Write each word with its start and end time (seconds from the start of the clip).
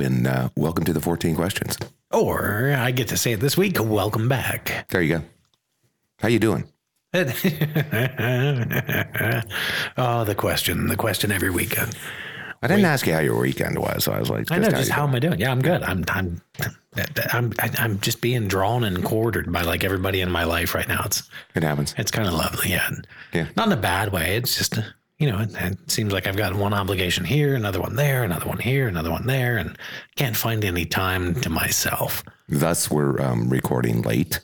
And 0.00 0.26
uh, 0.26 0.48
welcome 0.56 0.84
to 0.84 0.92
the 0.92 1.00
14 1.00 1.34
questions. 1.36 1.78
Or 2.12 2.74
I 2.76 2.90
get 2.90 3.08
to 3.08 3.16
say 3.16 3.32
it 3.32 3.40
this 3.40 3.56
week. 3.56 3.78
Welcome 3.80 4.28
back. 4.28 4.86
There 4.90 5.02
you 5.02 5.18
go. 5.18 5.24
How 6.20 6.28
you 6.28 6.38
doing? 6.38 6.64
oh, 7.14 7.24
the 10.24 10.34
question, 10.36 10.88
the 10.88 10.96
question 10.96 11.32
every 11.32 11.50
week. 11.50 11.78
I 12.62 12.68
didn't 12.68 12.84
ask 12.84 13.06
you 13.06 13.12
how 13.12 13.20
your 13.20 13.38
weekend 13.38 13.78
was, 13.78 14.04
so 14.04 14.12
I 14.12 14.18
was 14.18 14.28
like, 14.30 14.50
I 14.50 14.58
know 14.58 14.70
how 14.70 14.78
just 14.78 14.90
how 14.90 15.06
am 15.06 15.14
I 15.14 15.18
doing? 15.18 15.38
Yeah, 15.38 15.50
I'm 15.50 15.62
good. 15.62 15.82
I'm 15.82 16.04
I'm 16.08 16.42
I'm 17.32 17.52
I'm 17.78 18.00
just 18.00 18.20
being 18.20 18.48
drawn 18.48 18.84
and 18.84 19.04
quartered 19.04 19.52
by 19.52 19.62
like 19.62 19.84
everybody 19.84 20.20
in 20.20 20.30
my 20.30 20.44
life 20.44 20.74
right 20.74 20.88
now. 20.88 21.02
It's 21.04 21.22
It 21.54 21.62
happens. 21.62 21.94
it's 21.96 22.10
kind 22.10 22.26
of 22.26 22.34
lovely. 22.34 22.70
Yeah. 22.70 22.88
Yeah. 23.32 23.46
Not 23.56 23.66
in 23.68 23.72
a 23.72 23.80
bad 23.80 24.12
way. 24.12 24.36
It's 24.36 24.56
just 24.56 24.78
you 25.18 25.30
know, 25.30 25.40
it, 25.40 25.54
it 25.54 25.90
seems 25.90 26.12
like 26.12 26.26
I've 26.26 26.36
got 26.36 26.54
one 26.54 26.74
obligation 26.74 27.24
here, 27.24 27.54
another 27.54 27.80
one 27.80 27.96
there, 27.96 28.22
another 28.22 28.46
one 28.46 28.58
here, 28.58 28.86
another 28.88 29.10
one 29.10 29.26
there, 29.26 29.56
and 29.56 29.76
can't 30.16 30.36
find 30.36 30.64
any 30.64 30.84
time 30.84 31.34
to 31.40 31.50
myself. 31.50 32.22
Thus, 32.48 32.90
we're 32.90 33.20
um, 33.20 33.48
recording 33.48 34.02
late 34.02 34.40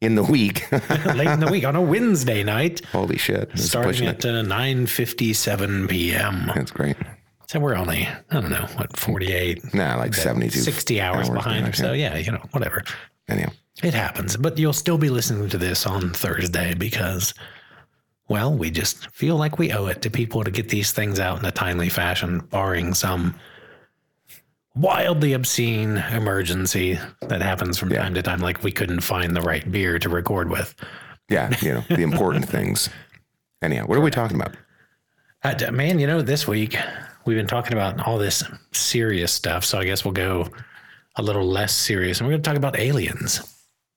in 0.00 0.14
the 0.14 0.22
week. 0.22 0.70
Late 0.72 1.28
in 1.28 1.40
the 1.40 1.48
week 1.50 1.64
on 1.64 1.74
a 1.76 1.82
Wednesday 1.82 2.42
night, 2.44 2.84
Holy 2.92 3.18
shit! 3.18 3.50
It's 3.52 3.64
starting 3.64 4.06
at 4.06 4.24
uh, 4.24 4.42
9:57 4.42 5.88
p.m. 5.88 6.50
That's 6.54 6.70
great. 6.70 6.96
So 7.48 7.58
we're 7.60 7.76
only, 7.76 8.06
I 8.06 8.40
don't 8.40 8.50
know, 8.50 8.66
what, 8.76 8.94
48, 8.94 9.72
Nah, 9.72 9.96
like 9.96 10.12
72. 10.12 10.58
60 10.60 11.00
hours, 11.00 11.30
behind 11.30 11.66
or 11.66 11.72
so. 11.72 11.94
Yeah, 11.94 12.18
you 12.18 12.30
know, 12.30 12.44
whatever. 12.50 12.84
Anyhow, 13.26 13.50
It 13.82 13.94
happens. 13.94 14.36
But 14.36 14.58
you'll 14.58 14.74
still 14.74 14.98
be 14.98 15.08
listening 15.08 15.48
to 15.48 15.56
this 15.56 15.86
on 15.86 16.10
Thursday 16.12 16.74
because, 16.74 17.32
well, 18.28 18.52
we 18.52 18.70
just 18.70 19.10
feel 19.10 19.36
like 19.36 19.58
we 19.58 19.72
owe 19.72 19.86
it 19.86 20.02
to 20.02 20.10
people 20.10 20.44
to 20.44 20.50
get 20.50 20.68
these 20.68 20.92
things 20.92 21.18
out 21.18 21.38
in 21.38 21.44
a 21.44 21.50
timely 21.50 21.88
fashion, 21.88 22.40
barring 22.40 22.94
some 22.94 23.34
wildly 24.74 25.32
obscene 25.32 25.96
emergency 26.12 26.98
that 27.22 27.42
happens 27.42 27.78
from 27.78 27.88
time 27.88 28.14
to 28.14 28.22
time, 28.22 28.40
like 28.40 28.62
we 28.62 28.70
couldn't 28.70 29.00
find 29.00 29.34
the 29.34 29.40
right 29.40 29.70
beer 29.70 29.98
to 29.98 30.08
record 30.08 30.50
with. 30.50 30.74
yeah, 31.28 31.54
you 31.60 31.72
know 31.72 31.84
the 31.88 32.02
important 32.02 32.48
things. 32.48 32.88
Anyhow, 33.62 33.86
what 33.86 33.98
are 33.98 34.02
we 34.02 34.10
talking 34.10 34.36
about? 34.40 34.56
Uh, 35.42 35.70
man, 35.70 35.98
you 35.98 36.06
know, 36.06 36.22
this 36.22 36.46
week 36.46 36.76
we've 37.24 37.36
been 37.36 37.46
talking 37.46 37.72
about 37.72 38.06
all 38.06 38.18
this 38.18 38.42
serious 38.72 39.32
stuff. 39.32 39.64
So 39.64 39.78
I 39.78 39.84
guess 39.84 40.04
we'll 40.04 40.12
go 40.12 40.48
a 41.16 41.22
little 41.22 41.46
less 41.46 41.74
serious. 41.74 42.18
And 42.18 42.26
we're 42.26 42.32
going 42.32 42.42
to 42.42 42.48
talk 42.48 42.56
about 42.56 42.78
aliens 42.78 43.40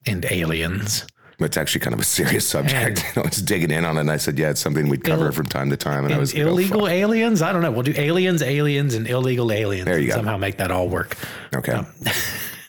and 0.06 0.26
aliens. 0.30 1.06
It's 1.44 1.58
actually 1.58 1.82
kind 1.82 1.94
of 1.94 2.00
a 2.00 2.04
serious 2.04 2.48
subject. 2.56 3.04
I 3.18 3.22
was 3.22 3.42
digging 3.42 3.72
in 3.72 3.86
on 3.86 3.98
it, 3.98 4.02
and 4.02 4.12
I 4.12 4.18
said, 4.18 4.38
"Yeah, 4.40 4.50
it's 4.50 4.62
something 4.62 4.88
we'd 4.90 5.04
cover 5.04 5.26
Ill- 5.28 5.32
from 5.32 5.46
time 5.48 5.70
to 5.70 5.78
time." 5.78 6.06
And 6.06 6.10
I 6.14 6.18
And 6.18 6.20
was 6.20 6.34
like, 6.34 6.44
oh, 6.44 6.50
illegal 6.50 6.88
aliens? 6.88 7.42
I 7.42 7.52
don't 7.52 7.62
know. 7.62 7.72
We'll 7.72 7.84
do 7.84 7.94
aliens, 7.96 8.42
aliens, 8.42 8.94
and 8.96 9.08
illegal 9.08 9.52
aliens. 9.52 9.86
There 9.86 10.00
you 10.00 10.08
go. 10.10 10.16
Somehow 10.16 10.38
make 10.38 10.58
that 10.58 10.72
all 10.72 10.88
work. 10.90 11.18
Okay. 11.56 11.74
Um, 11.74 11.86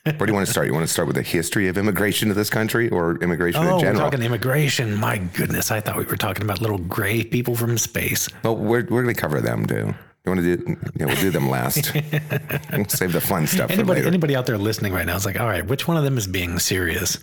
Where 0.04 0.14
do 0.18 0.26
you 0.26 0.34
want 0.34 0.46
to 0.46 0.50
start? 0.50 0.66
You 0.66 0.72
want 0.74 0.84
to 0.84 0.92
start 0.92 1.06
with 1.06 1.14
the 1.14 1.22
history 1.22 1.68
of 1.68 1.78
immigration 1.78 2.26
to 2.26 2.34
this 2.34 2.50
country, 2.50 2.88
or 2.88 3.18
immigration 3.22 3.62
Oh, 3.62 3.66
in 3.68 3.74
we're 3.74 3.80
general? 3.82 4.00
talking 4.10 4.22
immigration. 4.22 4.96
My 4.96 5.18
goodness. 5.18 5.70
I 5.70 5.80
thought 5.80 5.96
we 5.96 6.04
were 6.04 6.16
talking 6.16 6.42
about 6.42 6.60
little 6.60 6.78
gray 6.78 7.22
people 7.22 7.54
from 7.54 7.78
space. 7.78 8.28
Well, 8.42 8.56
we're, 8.56 8.84
we're 8.90 9.04
going 9.04 9.14
to 9.14 9.20
cover 9.20 9.40
them 9.40 9.64
too. 9.64 9.94
You 10.24 10.30
want 10.32 10.40
to 10.40 10.56
do? 10.56 10.76
Yeah, 10.96 11.06
we'll 11.06 11.16
do 11.20 11.30
them 11.30 11.48
last. 11.48 11.92
we'll 11.94 12.84
save 12.88 13.12
the 13.12 13.20
fun 13.20 13.46
stuff 13.46 13.68
for 13.68 13.74
Anybody, 13.74 14.04
anybody 14.04 14.34
out 14.34 14.46
there 14.46 14.58
listening 14.58 14.92
right 14.92 15.06
now 15.06 15.14
is 15.14 15.24
like, 15.24 15.38
all 15.38 15.46
right, 15.46 15.64
which 15.64 15.86
one 15.86 15.96
of 15.96 16.02
them 16.02 16.18
is 16.18 16.26
being 16.26 16.58
serious? 16.58 17.18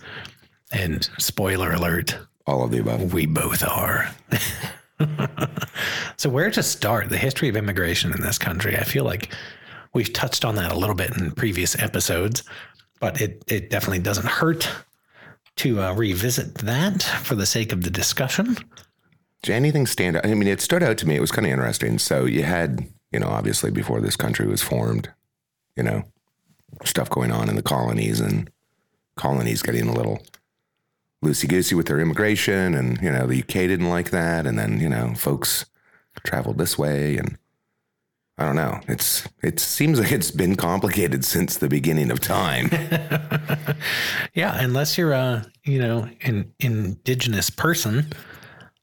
And 0.71 1.09
spoiler 1.17 1.71
alert, 1.71 2.17
All 2.45 2.63
of 2.63 2.71
the 2.71 2.79
above. 2.79 3.13
We 3.13 3.25
both 3.25 3.63
are. 3.63 4.09
so, 6.17 6.29
where 6.29 6.51
to 6.51 6.61
start? 6.61 7.09
The 7.09 7.17
history 7.17 7.49
of 7.49 7.55
immigration 7.55 8.11
in 8.11 8.21
this 8.21 8.37
country. 8.37 8.77
I 8.77 8.83
feel 8.83 9.03
like 9.03 9.33
we've 9.93 10.13
touched 10.13 10.45
on 10.45 10.55
that 10.55 10.71
a 10.71 10.77
little 10.77 10.95
bit 10.95 11.15
in 11.17 11.31
previous 11.31 11.77
episodes, 11.79 12.43
but 12.99 13.19
it, 13.21 13.43
it 13.47 13.69
definitely 13.69 13.99
doesn't 13.99 14.27
hurt 14.27 14.69
to 15.57 15.81
uh, 15.81 15.93
revisit 15.93 16.55
that 16.59 17.03
for 17.03 17.35
the 17.35 17.45
sake 17.45 17.71
of 17.71 17.83
the 17.83 17.89
discussion. 17.89 18.55
Did 19.41 19.53
anything 19.53 19.87
stand 19.87 20.17
out? 20.17 20.25
I 20.25 20.33
mean, 20.33 20.47
it 20.47 20.61
stood 20.61 20.83
out 20.83 20.97
to 20.99 21.07
me. 21.07 21.15
It 21.15 21.21
was 21.21 21.31
kind 21.31 21.45
of 21.45 21.51
interesting. 21.51 21.99
So 21.99 22.25
you 22.25 22.43
had, 22.43 22.87
you 23.11 23.19
know, 23.19 23.27
obviously 23.27 23.71
before 23.71 24.01
this 24.01 24.15
country 24.15 24.47
was 24.47 24.61
formed, 24.61 25.09
you 25.75 25.83
know, 25.83 26.03
stuff 26.85 27.09
going 27.09 27.31
on 27.31 27.49
in 27.49 27.55
the 27.55 27.61
colonies 27.61 28.19
and 28.19 28.49
colonies 29.15 29.61
getting 29.61 29.87
a 29.87 29.93
little 29.93 30.21
loosey 31.23 31.47
goosey 31.47 31.75
with 31.75 31.87
their 31.87 31.99
immigration, 31.99 32.73
and 32.73 33.01
you 33.01 33.11
know, 33.11 33.27
the 33.27 33.41
UK 33.41 33.53
didn't 33.53 33.89
like 33.89 34.11
that, 34.11 34.45
and 34.45 34.57
then 34.57 34.79
you 34.79 34.89
know, 34.89 35.13
folks 35.15 35.65
traveled 36.25 36.57
this 36.57 36.77
way, 36.77 37.17
and 37.17 37.37
I 38.37 38.45
don't 38.45 38.55
know. 38.55 38.79
It's 38.87 39.27
it 39.43 39.59
seems 39.59 39.99
like 39.99 40.11
it's 40.11 40.31
been 40.31 40.55
complicated 40.55 41.25
since 41.25 41.57
the 41.57 41.69
beginning 41.69 42.11
of 42.11 42.19
time. 42.19 42.69
Yeah, 44.33 44.57
unless 44.59 44.97
you're 44.97 45.11
a 45.11 45.45
you 45.63 45.79
know 45.79 46.09
an 46.21 46.53
indigenous 46.59 47.49
person 47.49 48.07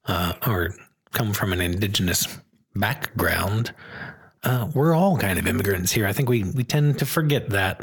uh, 0.06 0.34
or 0.46 0.74
come 1.12 1.32
from 1.32 1.52
an 1.52 1.60
indigenous 1.60 2.26
background, 2.74 3.72
uh, 4.42 4.68
we're 4.74 4.94
all 4.94 5.16
kind 5.16 5.38
of 5.38 5.46
immigrants 5.46 5.92
here. 5.92 6.06
I 6.06 6.12
think 6.12 6.28
we 6.28 6.44
we 6.44 6.64
tend 6.64 6.98
to 6.98 7.06
forget 7.06 7.50
that, 7.50 7.80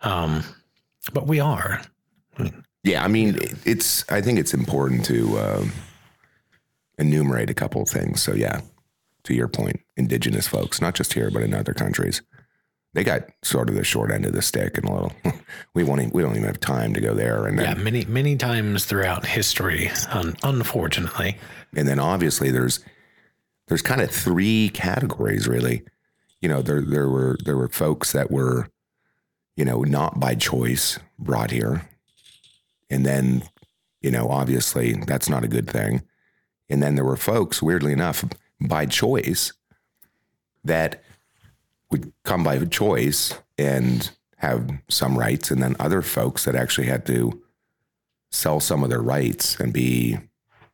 um, 0.00 0.42
but 1.12 1.26
we 1.26 1.40
are. 1.40 1.82
Yeah, 2.86 3.04
I 3.04 3.08
mean, 3.08 3.34
it- 3.36 3.54
it's. 3.64 4.04
I 4.10 4.20
think 4.20 4.38
it's 4.38 4.54
important 4.54 5.04
to 5.06 5.38
um, 5.38 5.72
enumerate 6.98 7.50
a 7.50 7.54
couple 7.54 7.82
of 7.82 7.88
things. 7.88 8.22
So, 8.22 8.32
yeah, 8.34 8.60
to 9.24 9.34
your 9.34 9.48
point, 9.48 9.80
indigenous 9.96 10.46
folks, 10.46 10.80
not 10.80 10.94
just 10.94 11.12
here 11.12 11.30
but 11.30 11.42
in 11.42 11.52
other 11.54 11.74
countries, 11.74 12.22
they 12.94 13.04
got 13.04 13.22
sort 13.42 13.68
of 13.68 13.74
the 13.74 13.84
short 13.84 14.10
end 14.10 14.24
of 14.24 14.32
the 14.32 14.42
stick, 14.42 14.78
and 14.78 14.88
a 14.88 14.92
little. 14.92 15.12
we 15.74 15.84
won't. 15.84 16.00
Even, 16.00 16.12
we 16.12 16.22
don't 16.22 16.32
even 16.36 16.44
have 16.44 16.60
time 16.60 16.94
to 16.94 17.00
go 17.00 17.12
there, 17.14 17.46
and 17.46 17.58
Yeah, 17.60 17.74
many 17.74 18.04
many 18.06 18.36
times 18.36 18.84
throughout 18.84 19.26
history, 19.26 19.90
un- 20.10 20.36
unfortunately. 20.42 21.36
and 21.76 21.86
then 21.88 21.98
obviously 21.98 22.50
there's 22.50 22.80
there's 23.68 23.82
kind 23.82 24.00
of 24.00 24.10
three 24.10 24.70
categories 24.72 25.48
really. 25.48 25.82
You 26.40 26.48
know, 26.48 26.62
there 26.62 26.82
there 26.82 27.08
were 27.08 27.36
there 27.44 27.56
were 27.56 27.68
folks 27.68 28.12
that 28.12 28.30
were, 28.30 28.68
you 29.56 29.64
know, 29.64 29.82
not 29.82 30.20
by 30.20 30.34
choice 30.36 30.98
brought 31.18 31.50
here, 31.50 31.88
and 32.90 33.04
then, 33.04 33.42
you 34.00 34.10
know, 34.10 34.28
obviously 34.28 34.94
that's 35.06 35.28
not 35.28 35.44
a 35.44 35.48
good 35.48 35.68
thing. 35.68 36.02
And 36.68 36.82
then 36.82 36.94
there 36.94 37.04
were 37.04 37.16
folks, 37.16 37.62
weirdly 37.62 37.92
enough, 37.92 38.24
by 38.60 38.86
choice, 38.86 39.52
that 40.64 41.02
would 41.90 42.12
come 42.24 42.42
by 42.42 42.58
choice 42.64 43.34
and 43.56 44.10
have 44.38 44.68
some 44.88 45.16
rights, 45.18 45.50
and 45.50 45.62
then 45.62 45.76
other 45.78 46.02
folks 46.02 46.44
that 46.44 46.54
actually 46.56 46.88
had 46.88 47.06
to 47.06 47.40
sell 48.30 48.60
some 48.60 48.82
of 48.82 48.90
their 48.90 49.00
rights 49.00 49.58
and 49.60 49.72
be 49.72 50.18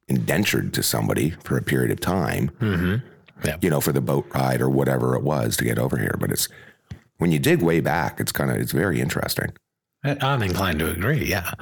indentured 0.08 0.72
to 0.74 0.82
somebody 0.82 1.30
for 1.44 1.56
a 1.56 1.62
period 1.62 1.90
of 1.90 2.00
time, 2.00 2.50
Mm-hmm. 2.60 3.48
you 3.60 3.70
know, 3.70 3.80
for 3.80 3.92
the 3.92 4.00
boat 4.00 4.26
ride 4.34 4.60
or 4.60 4.68
whatever 4.70 5.14
it 5.14 5.22
was 5.22 5.56
to 5.58 5.64
get 5.64 5.78
over 5.78 5.96
here. 5.98 6.16
But 6.18 6.30
it's 6.32 6.48
when 7.18 7.30
you 7.30 7.38
dig 7.38 7.62
way 7.62 7.80
back, 7.80 8.18
it's 8.18 8.32
kind 8.32 8.50
of 8.50 8.56
it's 8.56 8.72
very 8.72 9.00
interesting. 9.00 9.52
I'm 10.02 10.42
inclined 10.42 10.80
to 10.80 10.90
agree. 10.90 11.26
Yeah. 11.26 11.52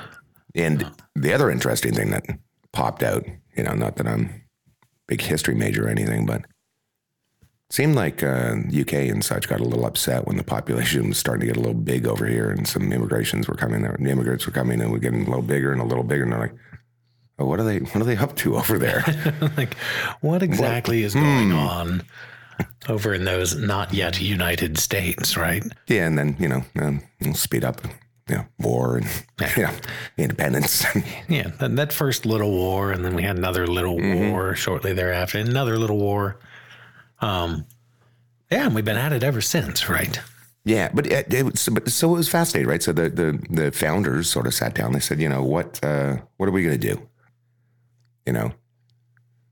And 0.55 0.91
the 1.15 1.33
other 1.33 1.51
interesting 1.51 1.95
thing 1.95 2.11
that 2.11 2.25
popped 2.73 3.03
out, 3.03 3.25
you 3.57 3.63
know, 3.63 3.75
not 3.75 3.97
that 3.97 4.07
I'm 4.07 4.25
a 4.25 4.31
big 5.07 5.23
history 5.23 5.55
major 5.55 5.87
or 5.87 5.89
anything, 5.89 6.27
but 6.27 6.41
it 6.41 7.75
seemed 7.75 7.95
like 7.95 8.23
uh, 8.23 8.57
UK 8.79 8.95
and 8.95 9.25
such 9.25 9.49
got 9.49 9.61
a 9.61 9.65
little 9.65 9.87
upset 9.87 10.27
when 10.27 10.37
the 10.37 10.45
population 10.45 11.09
was 11.09 11.19
starting 11.19 11.41
to 11.41 11.47
get 11.47 11.57
a 11.57 11.61
little 11.61 11.75
big 11.75 12.07
over 12.07 12.27
here, 12.27 12.51
and 12.51 12.67
some 12.67 12.93
immigrations 12.93 13.47
were 13.47 13.55
coming 13.55 13.83
there. 13.83 13.97
The 13.99 14.11
immigrants 14.11 14.47
were 14.47 14.53
coming 14.53 14.81
and 14.81 14.91
were 14.91 14.99
getting 14.99 15.23
a 15.23 15.29
little 15.29 15.43
bigger 15.43 15.73
and 15.73 15.81
a 15.81 15.85
little 15.85 16.03
bigger, 16.03 16.25
and 16.25 16.33
they're 16.33 16.41
like, 16.41 16.55
oh, 17.39 17.47
"What 17.47 17.61
are 17.61 17.65
they? 17.65 17.79
What 17.79 17.97
are 17.97 18.05
they 18.05 18.17
up 18.17 18.35
to 18.37 18.57
over 18.57 18.77
there?" 18.79 19.05
like, 19.57 19.75
what 20.21 20.43
exactly 20.43 21.05
is 21.05 21.15
going 21.15 21.53
on 21.53 22.03
over 22.89 23.15
in 23.15 23.25
those 23.25 23.55
not 23.57 23.93
yet 23.95 24.21
United 24.21 24.79
States, 24.79 25.37
right? 25.37 25.63
yeah, 25.87 26.07
and 26.07 26.19
then 26.19 26.37
you 26.41 26.49
know, 26.49 26.65
um, 26.81 27.03
we'll 27.21 27.35
speed 27.35 27.65
up, 27.65 27.83
you 28.31 28.37
know, 28.37 28.47
war 28.59 28.97
and 28.99 29.07
you 29.57 29.65
know, 29.65 29.73
independence. 30.17 30.85
Yeah, 31.29 31.49
that, 31.59 31.77
that 31.77 31.93
first 31.93 32.25
little 32.27 32.51
war, 32.51 32.93
and 32.93 33.05
then 33.05 33.15
we 33.15 33.23
had 33.23 33.37
another 33.37 33.67
little 33.67 33.97
Mm-hmm. 33.99 34.31
war 34.31 34.55
shortly 34.55 34.93
thereafter, 34.93 35.39
another 35.39 35.77
little 35.79 35.99
war. 35.99 36.39
Um, 37.21 37.67
yeah, 38.51 38.67
and 38.67 38.75
we've 38.75 38.85
been 38.85 38.97
at 38.97 39.13
it 39.13 39.23
ever 39.23 39.41
since, 39.41 39.89
right? 39.89 40.19
Yeah, 40.65 40.91
but 40.93 41.07
it, 41.07 41.33
it 41.33 41.45
was, 41.45 41.69
but 41.69 41.89
so 41.91 42.15
it 42.15 42.19
was 42.19 42.29
fascinating, 42.29 42.69
right? 42.71 42.83
So 42.83 42.93
the 42.93 43.09
the 43.11 43.39
the 43.51 43.73
founders 43.73 44.29
sort 44.31 44.47
of 44.47 44.55
sat 44.55 44.75
down. 44.75 44.93
They 44.93 45.01
said, 45.01 45.21
you 45.21 45.29
know, 45.29 45.43
what 45.43 45.83
uh, 45.83 46.17
what 46.37 46.49
are 46.49 46.53
we 46.53 46.63
going 46.63 46.79
to 46.79 46.95
do? 46.95 47.09
You 48.27 48.33
know, 48.33 48.53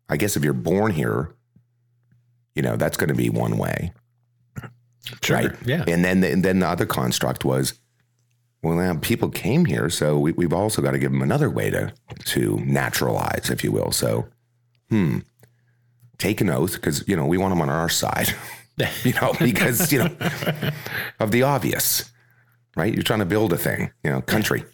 I 0.09 0.17
guess 0.17 0.37
if 0.37 0.45
you're 0.45 0.53
born 0.53 0.93
here, 0.93 1.35
you 2.55 2.63
know, 2.63 2.77
that's 2.77 2.97
going 2.97 3.09
to 3.09 3.15
be 3.15 3.31
one 3.31 3.57
way, 3.57 3.93
right? 5.31 5.53
Yeah. 5.65 5.85
And 5.89 6.05
then 6.05 6.21
the, 6.21 6.31
and 6.33 6.45
then 6.45 6.59
the 6.61 6.69
other 6.69 6.87
construct 6.87 7.45
was, 7.45 7.73
well, 8.63 8.77
now 8.77 8.97
people 9.01 9.29
came 9.31 9.65
here, 9.65 9.89
so 9.89 10.19
we, 10.19 10.33
we've 10.33 10.53
also 10.53 10.83
got 10.83 10.91
to 10.93 10.99
give 10.99 11.13
them 11.13 11.23
another 11.23 11.49
way 11.49 11.71
to 11.71 11.93
to 12.27 12.57
naturalize, 12.65 13.51
if 13.51 13.63
you 13.63 13.71
will. 13.71 13.93
So, 13.93 14.27
hmm, 14.91 15.19
take 16.19 16.41
an 16.41 16.51
oath 16.51 16.75
because 16.75 17.07
you 17.07 17.17
know 17.17 17.27
we 17.27 17.39
want 17.39 17.53
them 17.53 17.63
on 17.63 17.69
our 17.69 17.89
side. 17.89 18.35
you 19.05 19.13
know, 19.15 19.35
because, 19.41 19.93
you 19.93 19.99
know, 19.99 20.17
of 21.21 21.31
the 21.31 21.43
obvious, 21.43 22.11
right? 22.77 22.95
You're 22.95 23.03
trying 23.03 23.19
to 23.19 23.27
build 23.27 23.53
a 23.53 23.57
thing, 23.57 23.91
you 24.05 24.11
know, 24.11 24.21
country. 24.21 24.65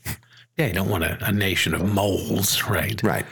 Yeah, 0.56 0.66
you 0.66 0.72
don't 0.72 0.88
want 0.88 1.04
a, 1.04 1.18
a 1.24 1.32
nation 1.32 1.74
of 1.74 1.92
moles, 1.92 2.62
right? 2.64 3.02
Right. 3.02 3.26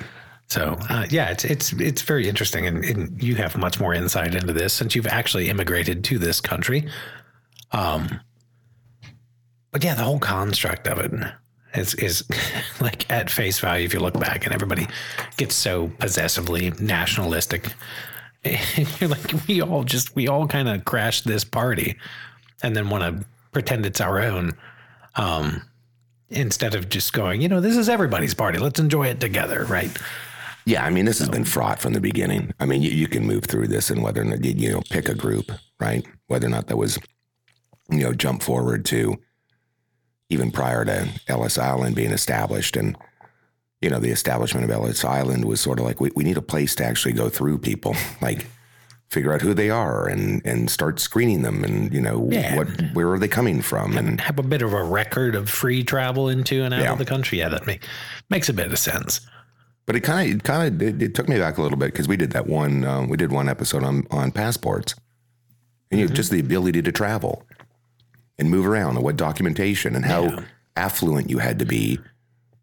So 0.49 0.76
uh, 0.90 1.06
yeah, 1.08 1.31
it's 1.31 1.44
it's 1.44 1.72
it's 1.75 2.02
very 2.02 2.28
interesting, 2.28 2.66
and, 2.66 2.84
and, 2.84 3.22
you 3.22 3.37
have 3.37 3.56
much 3.56 3.81
more 3.81 3.94
insight 3.94 4.34
into 4.34 4.52
this 4.52 4.75
since 4.75 4.94
you've 4.94 5.06
actually 5.06 5.49
immigrated 5.49 6.04
to 6.04 6.19
this 6.19 6.43
country. 6.43 6.88
Um, 7.70 8.20
but 9.72 9.82
yeah, 9.82 9.94
the 9.94 10.04
whole 10.04 10.19
construct 10.19 10.86
of 10.86 10.98
it 10.98 11.12
is 11.74 11.94
is 11.94 12.24
like 12.80 13.10
at 13.10 13.30
face 13.30 13.58
value. 13.58 13.86
If 13.86 13.94
you 13.94 14.00
look 14.00 14.19
back, 14.20 14.44
and 14.44 14.54
everybody 14.54 14.86
gets 15.36 15.54
so 15.54 15.88
possessively 15.98 16.70
nationalistic, 16.78 17.72
you're 18.44 19.10
like, 19.10 19.48
we 19.48 19.62
all 19.62 19.82
just 19.82 20.14
we 20.14 20.28
all 20.28 20.46
kind 20.46 20.69
of 20.69 20.84
crashed 20.84 21.26
this 21.26 21.44
party, 21.44 21.96
and 22.62 22.76
then 22.76 22.90
want 22.90 23.02
to 23.02 23.26
pretend 23.50 23.86
it's 23.86 24.00
our 24.00 24.20
own. 24.20 24.52
Um, 25.16 25.62
instead 26.30 26.75
of 26.75 26.88
just 26.88 27.12
going, 27.12 27.42
you 27.42 27.48
know, 27.48 27.60
this 27.60 27.76
is 27.76 27.90
everybody's 27.90 28.32
party. 28.32 28.58
Let's 28.58 28.80
enjoy 28.80 29.08
it 29.08 29.20
together, 29.20 29.64
right? 29.66 29.90
Yeah, 30.64 30.84
I 30.84 30.90
mean, 30.90 31.04
this 31.04 31.18
has 31.18 31.28
been 31.28 31.44
fraught 31.44 31.78
from 31.78 31.92
the 31.92 32.00
beginning. 32.00 32.54
I 32.60 32.66
mean, 32.66 32.82
you, 32.82 32.90
you 32.90 33.08
can 33.08 33.26
move 33.26 33.44
through 33.44 33.68
this 33.68 33.90
and 33.90 34.02
whether 34.02 34.22
or 34.22 34.25
not 34.25 34.44
you, 34.44 34.52
you 34.52 34.72
know 34.72 34.82
pick 34.90 35.08
a 35.08 35.14
group, 35.14 35.50
right? 35.80 36.06
Whether 36.28 36.46
or 36.46 36.50
not 36.50 36.68
that 36.68 36.76
was, 36.76 36.98
you 37.90 37.98
know, 37.98 38.12
jump 38.12 38.42
forward 38.42 38.84
to 38.86 39.18
even 40.32 40.50
prior 40.50 40.84
to 40.84 41.08
Ellis 41.29 41.58
Island 41.58 41.94
being 41.94 42.11
established, 42.12 42.76
and 42.76 42.96
you 43.81 43.90
know, 43.90 43.99
the 43.99 44.11
establishment 44.11 44.64
of 44.64 44.70
Ellis 44.70 45.05
Island 45.05 45.44
was 45.44 45.61
sort 45.61 45.79
of 45.79 45.84
like 45.84 46.00
we, 46.00 46.11
we 46.14 46.25
need 46.25 46.37
a 46.37 46.43
place 46.43 46.75
to 46.76 46.84
actually 46.84 47.12
go 47.12 47.29
through 47.29 47.58
people, 47.58 47.94
like 48.20 48.46
figure 49.11 49.32
out 49.34 49.43
who 49.43 49.52
they 49.52 49.69
are 49.69 50.08
and 50.08 50.40
and 50.46 50.70
start 50.70 50.99
screening 50.99 51.43
them 51.43 51.62
and 51.64 51.93
you 51.93 52.00
know 52.00 52.29
Yeah. 52.32 52.56
what 52.56 52.69
where 52.94 53.11
are 53.12 53.19
they 53.19 53.29
coming 53.29 53.61
from 53.61 53.99
and 53.99 54.19
Have 54.23 54.38
a 54.38 54.43
bit 54.43 54.62
of 54.62 54.73
a 54.73 54.82
record 54.82 55.34
of 55.34 55.50
free 55.50 55.84
travel 55.84 56.31
into 56.31 56.62
and 56.62 56.73
out 56.73 56.81
Yeah. 56.81 56.93
of 56.93 56.99
the 56.99 57.05
country. 57.05 57.38
Yeah, 57.40 57.50
that 57.50 57.67
make, 57.67 57.85
makes 58.31 58.49
a 58.49 58.55
bit 58.55 58.73
of 58.73 58.78
sense. 58.78 59.20
But 59.85 59.96
it 59.96 60.00
kind 60.00 60.31
of, 60.31 60.37
it 60.37 60.44
kind 60.44 60.75
of, 60.75 60.81
it, 60.88 61.02
it 61.02 61.14
took 61.14 61.28
me 61.28 61.38
back 61.38 61.58
a 61.58 61.62
little 61.62 61.76
bit 61.76 61.87
because 61.93 62.08
we 62.08 62.17
did 62.17 62.31
that 62.31 62.46
one, 62.46 62.85
um, 62.85 63.08
we 63.08 63.17
did 63.19 63.32
one 63.32 63.49
episode 63.50 63.82
on 63.85 64.06
on 64.11 64.31
passports, 64.32 64.94
and 65.90 66.00
you 66.00 66.06
know, 66.08 66.14
just 66.14 66.31
the 66.31 66.40
ability 66.40 66.81
to 66.82 66.93
travel 66.93 67.44
and 68.42 68.50
move 68.50 68.66
around, 68.66 68.96
and 68.96 69.04
what 69.04 69.16
documentation, 69.16 69.96
and 69.96 70.04
how 70.04 70.24
Yeah. 70.24 70.40
affluent 70.76 71.30
you 71.30 71.38
had 71.38 71.58
to 71.60 71.64
be 71.64 71.98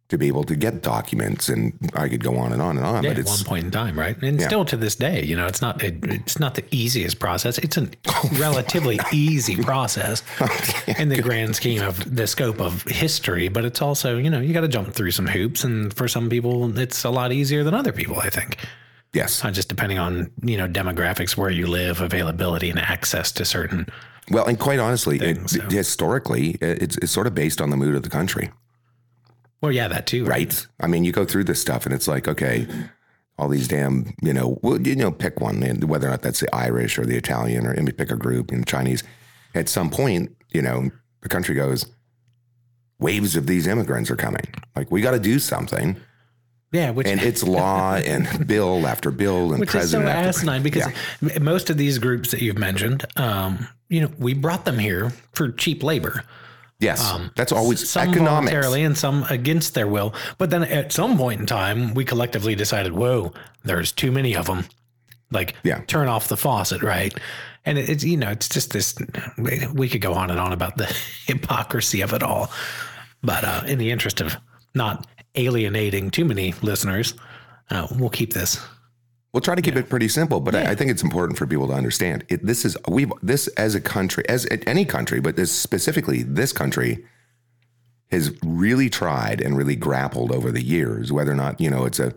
to 0.09 0.17
be 0.17 0.25
able 0.27 0.43
to 0.43 0.55
get 0.55 0.81
documents, 0.81 1.49
and 1.49 1.71
I 1.93 2.09
could 2.09 2.23
go 2.23 2.35
on 2.37 2.51
and 2.51 2.61
on 2.63 2.77
and 2.77 2.85
on. 2.85 3.03
Yeah, 3.03 3.11
but 3.11 3.19
at 3.19 3.25
one 3.27 3.43
point 3.43 3.65
in 3.65 3.71
time, 3.71 3.97
right? 3.97 4.19
And 4.23 4.41
still 4.41 4.65
to 4.65 4.75
this 4.75 4.95
day, 4.95 5.23
you 5.23 5.35
know, 5.35 5.45
it's 5.45 5.61
not 5.61 5.83
it, 5.83 5.97
it's 6.03 6.39
not 6.39 6.55
the 6.55 6.65
easiest 6.71 7.19
process. 7.19 7.59
It's 7.59 7.77
a 7.77 7.87
relatively 8.39 8.99
easy 9.13 9.55
process 9.61 10.23
in 10.99 11.09
the 11.09 11.21
grand 11.21 11.55
scheme 11.55 11.83
of 11.83 12.15
the 12.15 12.25
scope 12.25 12.59
of 12.59 12.81
history. 12.83 13.49
But 13.49 13.65
it's 13.65 13.83
also, 13.83 14.17
you 14.17 14.31
know, 14.31 14.39
you 14.39 14.51
got 14.51 14.61
to 14.61 14.67
jump 14.67 14.93
through 14.95 15.11
some 15.11 15.27
hoops, 15.27 15.63
and 15.63 15.93
for 15.93 16.07
some 16.07 16.27
people, 16.27 16.75
it's 16.79 17.03
a 17.03 17.11
lot 17.11 17.31
easier 17.31 17.63
than 17.63 17.75
other 17.75 17.91
people. 17.91 18.17
I 18.19 18.31
think, 18.31 18.57
yes. 19.13 19.45
uh, 19.45 19.51
just 19.51 19.69
depending 19.69 19.99
on 19.99 20.31
you 20.41 20.57
know 20.57 20.67
demographics, 20.67 21.37
where 21.37 21.51
you 21.51 21.67
live, 21.67 22.01
availability, 22.01 22.71
and 22.71 22.79
access 22.79 23.31
to 23.33 23.45
certain. 23.45 23.85
Well, 24.31 24.45
and 24.45 24.59
quite 24.59 24.79
honestly, 24.79 25.19
it, 25.19 25.49
so. 25.49 25.61
historically, 25.69 26.57
it's 26.61 26.97
it's 26.97 27.11
sort 27.11 27.27
of 27.27 27.35
based 27.35 27.61
on 27.61 27.69
the 27.69 27.77
mood 27.77 27.95
of 27.95 28.03
the 28.03 28.09
country. 28.09 28.51
Well, 29.61 29.71
yeah, 29.71 29.87
that 29.87 30.07
too, 30.07 30.25
right? 30.25 30.67
I 30.79 30.87
mean, 30.87 31.03
you 31.03 31.11
go 31.11 31.25
through 31.25 31.43
this 31.45 31.59
stuff 31.59 31.85
and 31.85 31.93
it's 31.93 32.07
like, 32.07 32.27
okay, 32.27 32.65
all 33.37 33.49
these 33.49 33.67
damn, 33.67 34.13
you 34.21 34.33
know, 34.33 34.59
well, 34.61 34.79
you 34.79 34.95
know, 34.95 35.11
pick 35.11 35.39
one, 35.39 35.63
and 35.63 35.83
whether 35.85 36.07
or 36.07 36.11
not 36.11 36.21
that's 36.21 36.39
the 36.39 36.53
Irish 36.55 36.97
or 36.97 37.05
the 37.05 37.17
Italian 37.17 37.65
or 37.65 37.71
I 37.71 37.81
mean, 37.81 37.91
pick 37.91 38.11
a 38.11 38.15
group 38.15 38.51
and 38.51 38.65
Chinese. 38.65 39.03
At 39.55 39.67
some 39.67 39.89
point, 39.89 40.35
you 40.51 40.61
know, 40.61 40.89
the 41.21 41.29
country 41.29 41.55
goes, 41.55 41.85
waves 42.99 43.35
of 43.35 43.47
these 43.47 43.65
immigrants 43.65 44.11
are 44.11 44.15
coming. 44.15 44.45
Like, 44.75 44.91
we 44.91 45.01
got 45.01 45.11
to 45.11 45.19
do 45.19 45.39
something. 45.39 45.97
Yeah, 46.71 46.92
which 46.92 47.07
And 47.07 47.19
it's 47.21 47.42
law 47.44 47.95
and 48.06 48.48
bill 48.48 48.86
after 48.86 49.10
bill 49.12 49.51
and 49.51 49.60
which 49.60 49.69
is 49.69 49.89
so 49.92 49.98
president 50.00 50.10
after 50.10 50.30
asinine 50.30 50.62
because 50.63 50.86
Yeah. 51.21 51.39
most 51.39 51.69
of 51.69 51.77
these 51.77 51.98
groups 51.98 52.31
that 52.31 52.42
you've 52.42 52.57
mentioned, 52.60 53.06
um, 53.16 53.68
you 53.89 54.01
know, 54.01 54.12
we 54.19 54.33
brought 54.33 54.66
them 54.66 54.77
here 54.77 55.12
for 55.33 55.51
cheap 55.51 55.81
labor. 55.83 56.24
Yes, 56.80 57.13
that's 57.36 57.51
always 57.51 57.81
um, 57.81 57.88
Some 57.88 58.10
economics. 58.13 58.51
voluntarily 58.51 58.83
and 58.83 58.98
some 58.98 59.24
against 59.30 59.74
their 59.74 59.88
will. 59.88 60.13
But 60.38 60.50
then 60.50 60.63
at 60.63 60.94
some 60.94 61.18
point 61.18 61.42
in 61.42 61.45
time, 61.45 61.94
we 61.94 62.06
collectively 62.06 62.56
decided, 62.56 62.94
whoa, 62.94 63.33
there's 63.65 63.92
too 63.92 64.12
many 64.13 64.33
of 64.36 64.45
them. 64.45 64.65
Like, 65.31 65.56
Yeah. 65.63 65.81
turn 65.88 66.07
off 66.07 66.30
the 66.30 66.38
faucet, 66.38 66.81
right? 66.81 67.13
And 67.65 67.77
it, 67.77 67.89
it's, 67.89 68.04
you 68.06 68.15
know, 68.15 68.30
it's 68.30 68.48
just 68.48 68.72
this, 68.72 68.95
we 69.74 69.89
could 69.89 70.00
go 70.01 70.13
on 70.13 70.30
and 70.31 70.39
on 70.39 70.54
about 70.54 70.77
the 70.77 70.86
hypocrisy 71.25 72.00
of 72.01 72.13
it 72.13 72.24
all. 72.24 72.50
But 73.22 73.44
uh, 73.44 73.63
in 73.68 73.77
the 73.77 73.92
interest 73.92 74.22
of 74.22 74.38
not 74.74 75.06
alienating 75.35 76.11
too 76.11 76.25
many 76.25 76.53
listeners, 76.61 77.13
uh, 77.69 77.87
we'll 77.97 78.09
keep 78.09 78.33
this. 78.33 78.59
We'll 79.33 79.41
try 79.41 79.53
to 79.53 79.61
keep 79.61 79.75
it 79.75 79.89
pretty 79.89 80.07
simple, 80.07 80.39
but 80.39 80.55
I, 80.55 80.71
I 80.71 80.75
think 80.75 80.89
it's 80.89 81.03
important 81.03 81.37
for 81.37 81.45
people 81.45 81.67
to 81.67 81.73
understand. 81.73 82.25
It, 82.29 82.43
this 82.43 82.65
is 82.65 82.75
we've 82.87 83.11
this 83.21 83.47
as 83.49 83.75
a 83.75 83.81
country, 83.81 84.23
as 84.27 84.47
any 84.65 84.85
country, 84.85 85.19
but 85.19 85.35
this 85.35 85.51
specifically 85.51 86.23
this 86.23 86.51
country 86.51 87.05
has 88.09 88.35
really 88.43 88.89
tried 88.89 89.39
and 89.39 89.55
really 89.55 89.75
grappled 89.75 90.31
over 90.31 90.51
the 90.51 90.63
years 90.63 91.11
whether 91.11 91.31
or 91.31 91.35
not 91.35 91.61
you 91.61 91.69
know 91.69 91.85
it's 91.85 91.99
a 91.99 92.11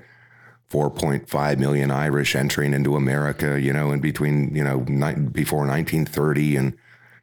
4.5 0.72 1.58
million 1.58 1.90
Irish 1.90 2.34
entering 2.34 2.72
into 2.72 2.96
America, 2.96 3.60
you 3.60 3.74
know, 3.74 3.92
in 3.92 4.00
between 4.00 4.54
you 4.54 4.64
know 4.64 4.84
ni- 4.88 5.20
before 5.28 5.66
1930, 5.66 6.56
and 6.56 6.78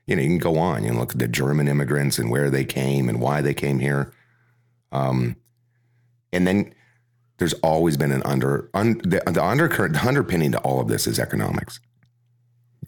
you 0.06 0.15
know 0.15 0.21
you 0.21 0.27
can 0.27 0.38
go 0.38 0.59
on. 0.59 0.83
You 0.83 0.91
know, 0.91 1.00
look 1.00 1.13
at 1.13 1.19
the 1.19 1.27
German 1.27 1.68
immigrants 1.68 2.19
and 2.19 2.30
where 2.30 2.51
they 2.51 2.63
came 2.63 3.09
and 3.09 3.19
why 3.19 3.41
they 3.41 3.56
came 3.56 3.80
here. 3.80 4.13
Um, 4.91 5.36
and 6.34 6.46
then 6.48 6.74
there's 7.38 7.54
always 7.56 7.98
been 7.98 8.12
an 8.12 8.22
under 8.26 8.70
un, 8.74 8.98
the, 9.04 9.22
the 9.31 9.44
undercurrent 9.44 9.94
the 9.94 10.06
underpinning 10.08 10.52
to 10.52 10.60
all 10.60 10.80
of 10.80 10.88
this 10.88 11.08
is 11.08 11.20
economics 11.20 11.80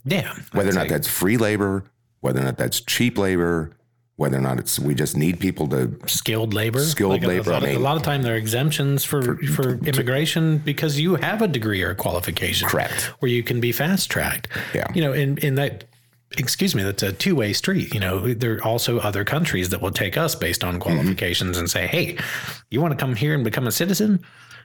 Yeah. 0.06 0.34
whether 0.54 0.70
or 0.70 0.74
not 0.74 0.84
say- 0.84 0.90
that's 0.90 1.08
free 1.08 1.38
labor 1.38 1.86
whether 2.22 2.40
or 2.40 2.44
not 2.44 2.58
that's 2.58 2.80
cheap 2.82 3.18
labor 3.18 3.72
whether 4.18 4.38
or 4.38 4.42
not 4.42 4.60
it's 4.60 4.78
we 4.78 4.94
just 4.94 5.18
need 5.18 5.40
people 5.40 5.68
to 5.70 5.98
skilled 6.06 6.54
labor. 6.54 6.80
Skilled 6.80 7.24
a- 7.24 7.28
labor, 7.28 7.50
A, 7.52 7.56
I 7.56 7.58
lot, 7.58 7.64
of- 7.64 7.70
mean- 7.70 7.78
a 7.78 7.80
lot 7.80 7.98
of 7.98 8.04
time 8.04 8.22
there 8.22 8.36
are 8.36 8.38
exemptions 8.38 9.04
for, 9.04 9.38
for, 9.38 9.80
immigration 9.84 10.60
because 10.60 11.00
you 11.00 11.16
have 11.16 11.42
a 11.42 11.48
degree 11.48 11.82
or 11.82 11.90
a 11.92 11.96
qualification. 11.96 12.68
Correct. 12.68 13.06
Where 13.20 13.32
you 13.32 13.42
can 13.42 13.60
be 13.60 13.72
fast 13.72 14.12
tracked. 14.12 14.48
Yeah. 14.76 14.86
You 14.94 15.02
know, 15.02 15.14
in, 15.14 15.40
in 15.40 15.56
that, 15.56 15.86
excuse 16.38 16.76
me, 16.76 16.84
that's 16.84 17.04
a 17.04 17.12
two 17.12 17.36
way 17.36 17.54
street. 17.54 17.94
You 17.94 18.00
know, 18.00 18.34
there 18.34 18.56
are 18.56 18.64
also 18.64 19.00
other 19.00 19.24
countries 19.24 19.70
that 19.70 19.82
will 19.82 19.92
take 19.92 20.18
us 20.18 20.36
based 20.36 20.64
on 20.64 20.74
mm-hmm. 20.74 20.84
qualifications 20.84 21.58
and 21.58 21.70
say, 21.70 21.88
hey, 21.88 22.18
you 22.70 22.82
want 22.82 22.92
to 22.92 22.98
come 22.98 23.16
here 23.16 23.34
and 23.34 23.44
become 23.44 23.68
a 23.68 23.72
citizen? 23.72 24.20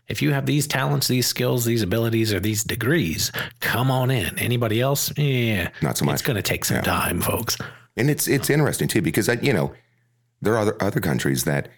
If 0.08 0.22
you 0.22 0.32
have 0.32 0.46
these 0.46 0.68
talents, 0.68 1.08
these 1.08 1.26
skills, 1.26 1.64
these 1.64 1.82
abilities, 1.82 2.32
or 2.32 2.38
these 2.38 2.62
degrees, 2.62 3.32
come 3.60 3.90
on 3.90 4.10
in. 4.10 4.38
Anybody 4.38 4.80
else? 4.80 5.12
Yeah. 5.18 5.70
Not 5.82 5.98
so 5.98 6.04
much. 6.04 6.14
It's 6.14 6.22
going 6.22 6.36
to 6.36 6.42
take 6.42 6.64
some 6.64 6.82
time, 6.82 7.20
folks. 7.20 7.58
and 7.96 8.10
it's 8.10 8.28
it's 8.28 8.50
interesting 8.50 8.88
too 8.88 9.02
because 9.02 9.28
I, 9.28 9.34
you 9.34 9.52
know 9.52 9.74
there 10.42 10.54
are 10.54 10.58
other 10.58 10.76
other 10.80 11.00
countries 11.00 11.44
that 11.44 11.68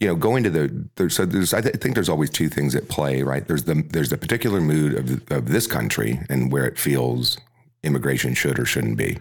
you 0.00 0.08
know 0.08 0.14
going 0.14 0.42
to 0.44 0.50
the 0.50 0.88
there's 0.96 1.14
so 1.14 1.24
there's 1.24 1.54
I 1.54 1.60
th- 1.60 1.76
think 1.76 1.94
there's 1.94 2.08
always 2.08 2.30
two 2.30 2.48
things 2.48 2.74
at 2.74 2.88
play 2.88 3.22
right 3.22 3.46
there's 3.46 3.64
the 3.64 3.82
there's 3.90 4.10
the 4.10 4.18
particular 4.18 4.60
mood 4.60 4.94
of 4.94 5.32
of 5.32 5.48
this 5.48 5.66
country 5.66 6.20
and 6.28 6.52
where 6.52 6.66
it 6.66 6.78
feels 6.78 7.38
immigration 7.82 8.34
should 8.34 8.58
or 8.58 8.64
shouldn't 8.64 8.96
be 8.96 9.18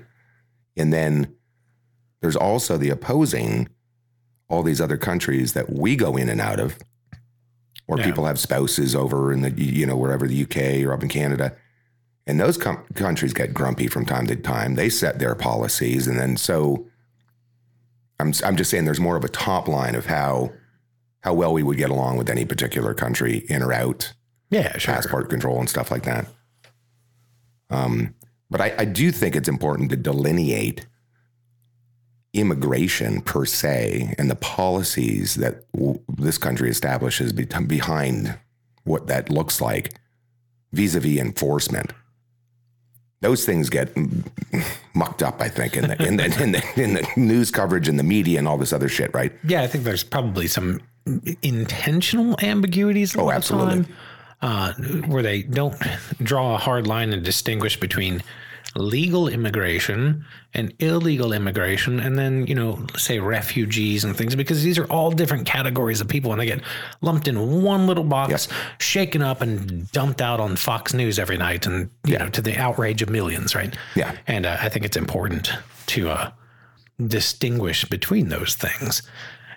and 0.78 0.92
then 0.94 1.34
there's 2.22 2.36
also 2.36 2.78
the 2.78 2.90
opposing 2.90 3.68
all 4.50 4.64
these 4.64 4.82
other 4.82 4.98
countries 4.98 5.54
that 5.54 5.72
we 5.72 5.96
go 5.96 6.16
in 6.18 6.30
and 6.30 6.40
out 6.42 6.60
of 6.60 6.78
or 7.88 7.98
Yeah. 7.98 8.06
people 8.06 8.26
have 8.26 8.40
spouses 8.40 8.96
over 8.96 9.32
in 9.34 9.42
the 9.42 9.52
you 9.52 9.86
know 9.86 9.98
wherever 9.98 10.28
the 10.28 10.44
UK 10.44 10.84
or 10.86 10.94
up 10.94 11.02
in 11.04 11.10
Canada 11.10 11.56
and 12.28 12.40
those 12.40 12.58
com- 12.58 12.86
countries 12.94 13.34
get 13.34 13.54
grumpy 13.54 13.88
from 13.88 14.06
time 14.06 14.28
to 14.28 14.36
time. 14.36 14.76
They 14.76 14.90
set 14.90 15.18
their 15.18 15.34
policies, 15.34 16.06
and 16.08 16.20
then 16.20 16.38
so 16.38 16.88
I'm 18.20 18.32
I'm 18.46 18.56
just 18.56 18.70
saying 18.70 18.86
there's 18.86 19.00
more 19.00 19.18
of 19.18 19.24
a 19.24 19.30
top 19.30 19.68
line 19.68 19.96
of 19.96 20.06
how 20.06 20.52
how 21.22 21.34
well 21.34 21.52
we 21.52 21.64
would 21.64 21.78
get 21.78 21.90
along 21.90 22.18
with 22.18 22.30
any 22.30 22.46
particular 22.46 22.94
country 22.94 23.40
in 23.50 23.64
or 23.64 23.74
out, 23.74 24.14
Yeah, 24.52 24.78
sure. 24.78 24.94
passport 24.94 25.30
control 25.32 25.60
and 25.60 25.68
stuff 25.68 25.90
like 25.90 26.04
that. 26.04 26.28
Um, 27.72 28.14
but 28.52 28.62
I, 28.62 28.76
I 28.80 28.86
do 28.86 29.12
think 29.12 29.36
it's 29.36 29.50
important 29.50 29.90
to 29.90 29.96
delineate 29.96 30.86
immigration 32.34 33.22
per 33.22 33.46
se 33.46 34.14
and 34.18 34.30
the 34.30 34.36
policies 34.36 35.36
that 35.36 35.70
w- 35.74 36.00
this 36.18 36.38
country 36.38 36.70
establishes 36.70 37.34
be- 37.34 37.46
behind 37.68 38.38
what 38.84 39.08
that 39.08 39.30
looks 39.30 39.60
like 39.60 39.96
vis-a-vis 40.72 41.20
enforcement 41.20 41.92
those 43.22 43.46
things 43.46 43.70
get 43.70 43.96
mucked 44.96 45.22
up, 45.22 45.40
I 45.42 45.48
think, 45.48 45.78
in 45.78 45.88
the 45.90 46.04
in 46.04 46.18
the, 46.18 46.26
in 46.42 46.54
the 46.54 46.64
in 46.76 46.94
the 46.96 47.08
news 47.16 47.52
coverage 47.52 47.88
and 47.88 48.00
the 48.00 48.04
media 48.04 48.40
and 48.40 48.48
all 48.48 48.58
this 48.58 48.74
other 48.74 48.90
shit, 48.90 49.14
right? 49.14 49.32
Yeah, 49.44 49.62
I 49.62 49.68
think 49.68 49.84
there's 49.84 50.04
probably 50.04 50.48
some 50.48 50.82
intentional 51.44 52.36
ambiguities. 52.42 53.14
A 53.14 53.20
Oh, 53.22 53.30
absolutely. 53.30 53.84
time, 53.84 53.94
uh, 54.42 54.74
where 55.08 55.24
they 55.24 55.44
don't 55.44 55.76
draw 56.24 56.56
a 56.56 56.58
hard 56.58 56.88
line 56.88 57.14
and 57.14 57.24
distinguish 57.24 57.80
between 57.80 58.24
legal 58.76 59.28
immigration 59.28 60.26
and 60.54 60.74
illegal 60.80 61.34
immigration, 61.34 62.00
and 62.00 62.18
then, 62.18 62.46
you 62.48 62.56
know, 62.56 62.86
say 62.98 63.20
refugees 63.20 64.04
and 64.04 64.16
things, 64.16 64.36
because 64.36 64.64
these 64.64 64.78
are 64.78 64.86
all 64.86 65.12
different 65.12 65.46
categories 65.46 66.02
of 66.02 66.08
people 66.08 66.32
and 66.32 66.42
they 66.42 66.46
get 66.46 66.62
lumped 67.02 67.28
in 67.28 67.64
one 67.64 67.88
little 67.88 68.04
box, 68.04 68.48
shaken 68.80 69.22
up 69.22 69.42
and 69.42 69.90
dumped 69.92 70.22
out 70.22 70.40
on 70.40 70.56
Fox 70.56 70.94
News 70.94 71.20
every 71.20 71.38
night 71.38 71.66
and, 71.66 71.90
you 72.06 72.18
know, 72.18 72.30
to 72.30 72.42
the 72.42 72.58
outrage 72.58 73.02
of 73.02 73.10
millions, 73.10 73.56
right? 73.56 73.76
Yeah. 73.96 74.16
And 74.28 74.46
uh, 74.46 74.58
I 74.60 74.70
think 74.70 74.86
it's 74.86 74.98
important 74.98 75.52
to 75.88 76.10
uh, 76.10 76.32
distinguish 77.08 77.86
between 77.86 78.30
those 78.30 78.56
things. 78.56 79.02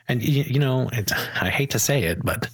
And, 0.09 0.23
you, 0.23 0.45
you 0.45 0.59
know, 0.59 0.89
it's, 0.93 1.13
I 1.13 1.51
hate 1.51 1.71
to 1.71 1.79
say 1.79 2.05
it, 2.05 2.25
but 2.25 2.49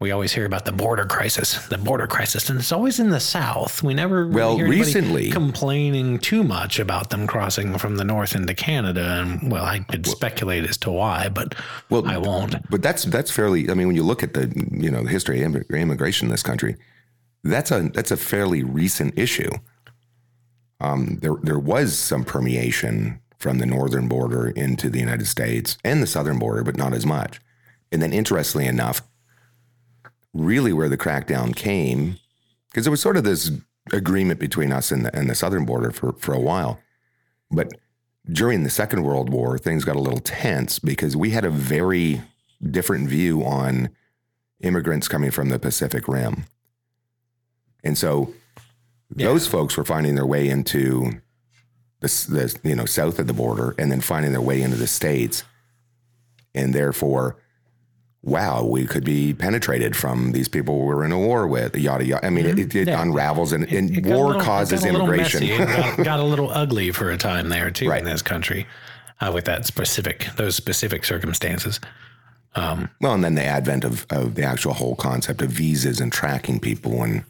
we 0.00 0.12
always 0.12 0.32
hear 0.32 0.46
about 0.46 0.64
the 0.64 0.70
border 0.72 1.04
crisis, 1.04 1.66
the 1.66 1.78
border 1.78 2.06
crisis, 2.06 2.48
and 2.48 2.60
it's 2.60 2.70
always 2.70 3.00
in 3.00 3.10
the 3.10 3.18
South. 3.18 3.82
We 3.82 3.94
never 3.94 4.24
really 4.26 4.34
Well, 4.36 4.56
hear 4.56 4.68
recently- 4.68 5.30
complaining 5.30 6.18
too 6.20 6.44
much 6.44 6.78
about 6.78 7.10
them 7.10 7.26
crossing 7.26 7.76
from 7.78 7.96
the 7.96 8.04
north 8.04 8.36
into 8.36 8.54
Canada. 8.54 9.20
And 9.20 9.50
well, 9.50 9.64
I 9.64 9.80
could 9.80 10.06
speculate 10.06 10.64
as 10.64 10.76
to 10.78 10.90
why, 10.92 11.28
but 11.28 11.56
Well, 11.90 12.06
I 12.06 12.16
won't. 12.16 12.54
But 12.70 12.80
that's 12.82 13.04
that's 13.04 13.30
fairly. 13.32 13.68
I 13.70 13.74
mean, 13.74 13.88
when 13.88 13.96
you 13.96 14.04
look 14.04 14.22
at 14.22 14.34
the 14.34 14.52
you 14.70 14.90
know 14.90 15.02
the 15.02 15.08
history 15.10 15.42
of 15.42 15.56
immigration 15.70 16.26
in 16.26 16.30
this 16.30 16.44
country, 16.44 16.76
that's 17.42 17.72
a 17.72 17.90
that's 17.92 18.12
a 18.12 18.16
fairly 18.16 18.62
recent 18.62 19.18
issue. 19.18 19.50
Um, 20.80 21.18
there 21.22 21.34
there 21.42 21.58
was 21.58 21.98
some 21.98 22.22
permeation 22.24 23.18
from 23.36 23.58
the 23.58 23.66
northern 23.66 24.06
border 24.06 24.48
into 24.48 24.88
the 24.90 25.00
United 25.00 25.26
States 25.26 25.76
and 25.84 26.00
the 26.02 26.06
southern 26.06 26.38
border, 26.38 26.62
but 26.62 26.76
not 26.76 26.92
as 26.92 27.04
much. 27.04 27.40
And 27.90 28.00
then, 28.02 28.12
interestingly 28.12 28.66
enough, 28.66 29.00
really 30.38 30.72
where 30.72 30.88
the 30.88 30.96
crackdown 30.96 31.54
came, 31.54 32.16
because 32.70 32.84
there 32.84 32.90
was 32.90 33.00
sort 33.00 33.16
of 33.16 33.24
this 33.24 33.50
agreement 33.92 34.38
between 34.38 34.72
us 34.72 34.90
and 34.90 35.04
the, 35.04 35.16
and 35.16 35.28
the 35.28 35.34
southern 35.34 35.64
border 35.64 35.90
for 35.90 36.12
for 36.12 36.32
a 36.32 36.40
while, 36.40 36.78
but 37.50 37.72
during 38.30 38.62
the 38.62 38.70
Second 38.70 39.04
World 39.04 39.30
War, 39.30 39.58
things 39.58 39.84
got 39.84 39.96
a 39.96 40.00
little 40.00 40.20
tense 40.20 40.78
because 40.78 41.16
we 41.16 41.30
had 41.30 41.44
a 41.44 41.50
very 41.50 42.20
different 42.70 43.08
view 43.08 43.42
on 43.42 43.88
immigrants 44.60 45.08
coming 45.08 45.30
from 45.30 45.48
the 45.48 45.58
Pacific 45.58 46.06
Rim. 46.08 46.44
And 47.82 47.96
so 47.96 48.34
those 49.10 49.46
folks 49.46 49.76
were 49.76 49.84
finding 49.84 50.14
their 50.14 50.26
way 50.26 50.48
into 50.48 51.22
the, 52.00 52.08
the 52.28 52.68
you 52.68 52.76
know 52.76 52.84
south 52.84 53.18
of 53.18 53.26
the 53.26 53.32
border 53.32 53.74
and 53.78 53.90
then 53.90 54.00
finding 54.00 54.32
their 54.32 54.42
way 54.42 54.60
into 54.60 54.76
the 54.76 54.86
states. 54.86 55.44
And 56.54 56.74
therefore 56.74 57.36
wow 58.22 58.64
we 58.64 58.84
could 58.84 59.04
be 59.04 59.32
penetrated 59.32 59.94
from 59.94 60.32
these 60.32 60.48
people 60.48 60.78
we're 60.80 61.04
in 61.04 61.12
a 61.12 61.18
war 61.18 61.46
with 61.46 61.76
yada 61.76 62.04
yada 62.04 62.26
i 62.26 62.30
mean 62.30 62.46
it, 62.46 62.58
it, 62.58 62.68
Mm-hmm. 62.70 62.88
Yeah. 62.88 63.00
unravels 63.02 63.52
and, 63.52 63.64
and 63.72 63.96
It 63.96 64.06
a 64.06 64.08
war 64.10 64.26
little- 64.28 64.42
causes 64.42 64.82
got 64.84 64.94
immigration. 64.94 65.42
It 65.44 65.58
got, 65.58 65.96
got 66.04 66.20
a 66.20 66.24
little 66.24 66.50
ugly 66.50 66.90
for 66.90 67.10
a 67.10 67.16
time 67.16 67.48
there 67.48 67.70
too 67.70 67.88
Right. 67.88 68.00
in 68.02 68.04
this 68.08 68.22
country, 68.22 68.66
uh, 69.20 69.30
with 69.32 69.44
that 69.44 69.66
specific 69.66 70.26
those 70.36 70.56
specific 70.56 71.04
circumstances. 71.04 71.78
Um, 72.56 72.88
Well, 73.00 73.14
and 73.14 73.22
then 73.22 73.36
the 73.36 73.44
advent 73.44 73.84
of, 73.84 74.04
of 74.10 74.34
the 74.34 74.42
actual 74.42 74.72
whole 74.74 74.96
concept 74.96 75.40
of 75.42 75.50
visas 75.50 76.00
and 76.00 76.10
tracking 76.12 76.58
people. 76.58 77.02
And 77.04 77.22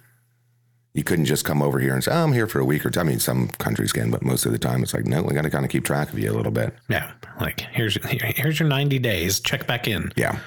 you 0.94 1.04
couldn't 1.04 1.26
just 1.26 1.44
come 1.44 1.60
over 1.60 1.78
here 1.80 1.92
and 1.92 2.02
say, 2.02 2.12
oh, 2.12 2.24
I'm 2.24 2.32
here 2.32 2.46
for 2.46 2.60
a 2.60 2.64
week 2.64 2.86
or 2.86 2.90
two. 2.90 3.00
I 3.00 3.02
mean, 3.02 3.18
some 3.20 3.48
countries 3.58 3.92
can, 3.92 4.10
but 4.10 4.22
most 4.22 4.46
of 4.46 4.52
the 4.52 4.58
time 4.58 4.82
it's 4.82 4.94
like, 4.94 5.04
no, 5.04 5.22
we 5.22 5.34
got 5.34 5.42
to 5.42 5.50
kind 5.50 5.64
of 5.66 5.70
keep 5.70 5.84
track 5.84 6.10
of 6.12 6.18
you 6.18 6.30
a 6.30 6.34
little 6.36 6.52
bit. 6.52 6.72
yeah, 6.88 7.12
like 7.40 7.60
here's 7.60 7.94
here- 8.06 8.32
here's 8.36 8.58
your 8.58 8.68
ninety 8.68 8.98
days. 8.98 9.38
Check 9.40 9.66
back 9.66 9.86
in. 9.86 10.12
Yeah. 10.16 10.38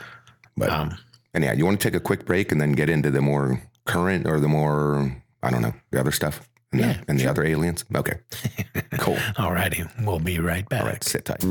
But, 0.58 0.70
Um, 0.70 0.98
and 1.34 1.44
yeah, 1.44 1.54
you 1.54 1.66
want 1.66 1.80
to 1.80 1.88
take 1.90 1.96
a 1.96 2.00
quick 2.04 2.26
break 2.26 2.52
and 2.52 2.60
then 2.60 2.74
get 2.74 2.90
into 2.90 3.10
the 3.12 3.22
more 3.22 3.62
current 3.86 4.28
or 4.28 4.40
the 4.40 4.48
more, 4.48 5.16
I 5.44 5.50
don't 5.50 5.62
know, 5.62 5.74
the 5.92 6.00
other 6.00 6.12
stuff 6.12 6.48
and, 6.72 6.82
Yeah, 6.82 6.94
the, 6.94 7.04
and 7.08 7.20
the 7.20 7.28
other 7.28 7.44
aliens? 7.44 7.86
Okay. 7.96 8.20
cool. 9.00 9.18
All 9.38 9.52
righty. 9.54 9.84
we'll 10.02 10.20
be 10.20 10.40
right 10.40 10.68
back. 10.70 10.82
All 10.82 10.88
right. 10.88 11.04
Sit 11.04 11.26
tight. 11.26 11.42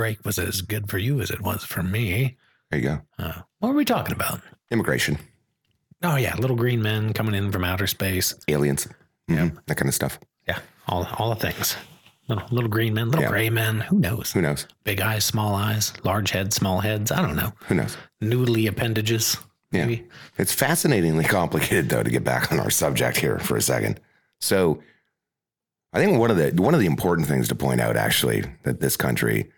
Break 0.00 0.24
was 0.24 0.38
as 0.38 0.62
good 0.62 0.88
for 0.88 0.96
you 0.96 1.20
as 1.20 1.30
it 1.30 1.42
was 1.42 1.62
for 1.62 1.82
me. 1.82 2.34
There 2.70 2.80
you 2.80 2.86
go. 2.88 3.00
Uh, 3.18 3.42
what 3.58 3.68
were 3.68 3.74
we 3.74 3.84
talking 3.84 4.14
about? 4.14 4.40
Immigration, 4.70 5.18
Oh 6.02 6.16
yeah, 6.16 6.34
little 6.36 6.56
green 6.56 6.80
men 6.80 7.12
coming 7.12 7.34
in 7.34 7.52
from 7.52 7.64
outer 7.64 7.86
space. 7.86 8.34
aliens, 8.48 8.88
Mhm, 9.28 9.58
that 9.66 9.74
kind 9.76 9.90
of 9.90 9.94
stuff. 9.94 10.18
Yeah, 10.48 10.58
all 10.88 11.06
all 11.18 11.34
the 11.34 11.52
things. 11.52 11.76
Little 12.28 12.48
little 12.50 12.70
green 12.70 12.94
men, 12.94 13.08
little 13.08 13.24
Yeah. 13.24 13.28
gray 13.28 13.50
men. 13.50 13.80
Who 13.90 13.98
knows? 13.98 14.32
Who 14.32 14.40
knows? 14.40 14.66
Big 14.84 15.02
eyes, 15.02 15.22
small 15.26 15.54
eyes, 15.54 15.92
large 16.02 16.30
heads, 16.30 16.56
small 16.56 16.80
heads. 16.80 17.12
I 17.12 17.20
don't 17.20 17.36
know. 17.36 17.52
Who 17.68 17.74
knows? 17.74 17.98
Noodly 18.22 18.66
appendages. 18.68 19.36
Yeah. 19.70 19.84
Maybe. 19.84 20.06
It's 20.38 20.54
fascinatingly 20.54 21.24
complicated 21.24 21.90
though 21.90 22.02
to 22.02 22.10
get 22.10 22.24
back 22.24 22.50
on 22.50 22.58
our 22.58 22.70
subject 22.70 23.18
here 23.18 23.38
for 23.38 23.58
a 23.58 23.62
second. 23.62 24.00
So 24.40 24.82
I 25.92 25.98
think 25.98 26.18
one 26.18 26.30
of 26.30 26.38
the 26.38 26.52
one 26.62 26.72
of 26.72 26.80
the 26.80 26.86
important 26.86 27.28
things 27.28 27.48
to 27.48 27.54
point 27.54 27.82
out 27.82 27.96
actually 27.98 28.44
that 28.62 28.80
this 28.80 28.96
country 28.96 29.50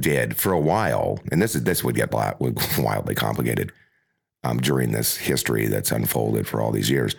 did 0.00 0.36
for 0.36 0.52
a 0.52 0.60
while, 0.60 1.20
and 1.30 1.40
this 1.40 1.54
is 1.54 1.64
this 1.64 1.84
would 1.84 1.96
get 1.96 2.12
wildly 2.78 3.14
complicated 3.14 3.72
um, 4.42 4.58
during 4.58 4.92
this 4.92 5.16
history 5.16 5.66
that's 5.66 5.92
unfolded 5.92 6.46
for 6.46 6.60
all 6.60 6.72
these 6.72 6.90
years, 6.90 7.14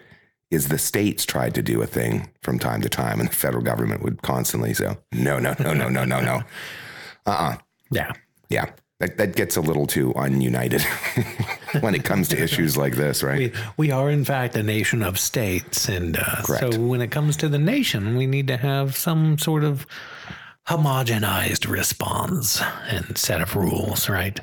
is 0.50 0.68
the 0.68 0.78
states 0.78 1.26
tried 1.26 1.56
to 1.56 1.62
do 1.62 1.82
a 1.82 1.88
thing 1.88 2.30
from 2.42 2.60
time 2.60 2.82
to 2.82 2.90
time, 2.90 3.20
and 3.20 3.30
the 3.30 3.36
federal 3.36 3.64
government 3.64 4.04
would 4.04 4.22
constantly 4.22 4.74
say, 4.74 4.98
"No, 5.12 5.40
no, 5.40 5.56
no, 5.60 5.74
no, 5.74 5.90
no, 5.90 6.06
no, 6.06 6.20
no, 6.20 6.42
uh, 7.26 7.30
uh 7.30 7.58
Yeah. 7.92 8.12
yeah." 8.50 8.72
That, 9.00 9.18
that 9.18 9.36
gets 9.36 9.56
a 9.56 9.62
little 9.62 9.88
too 9.88 10.14
ununited 10.14 10.84
when 11.82 11.96
it 11.96 12.04
comes 12.04 12.28
to 12.28 12.40
issues 12.40 12.78
like 12.78 12.96
this, 12.96 13.24
right? 13.24 13.52
We, 13.52 13.88
we 13.88 13.92
are, 13.92 14.12
in 14.12 14.24
fact, 14.24 14.56
a 14.56 14.62
nation 14.62 15.02
of 15.02 15.18
states. 15.18 15.90
And 15.90 16.18
uh, 16.18 16.44
so 16.44 16.80
when 16.80 17.02
it 17.02 17.10
comes 17.10 17.36
to 17.38 17.50
the 17.50 17.58
nation, 17.58 18.16
we 18.16 18.28
need 18.28 18.46
to 18.50 18.58
have 18.58 18.96
some 18.96 19.40
sort 19.40 19.64
of 19.64 19.88
homogenized 20.72 21.70
response 21.70 22.62
and 22.88 23.18
set 23.18 23.42
of 23.42 23.56
rules, 23.56 24.10
right? 24.10 24.40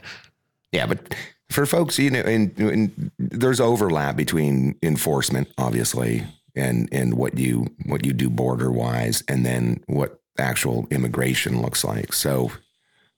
Yeah, 0.73 0.87
but 0.87 1.15
for 1.51 1.65
folks, 1.65 1.99
you 1.99 2.11
know, 2.11 2.21
and, 2.21 2.57
and 2.59 3.11
there's 3.19 3.61
overlap 3.61 4.17
between 4.17 4.77
enforcement, 4.83 5.49
obviously, 5.57 6.25
and 6.55 6.89
and 6.93 7.15
what 7.15 7.39
you 7.39 7.67
what 7.87 8.05
you 8.05 8.13
do 8.13 8.29
border 8.29 8.71
wise, 8.71 9.23
and 9.29 9.47
then 9.47 9.83
what 9.87 10.21
actual 10.39 10.87
immigration 10.91 11.63
looks 11.63 11.85
like. 11.85 12.13
So 12.13 12.53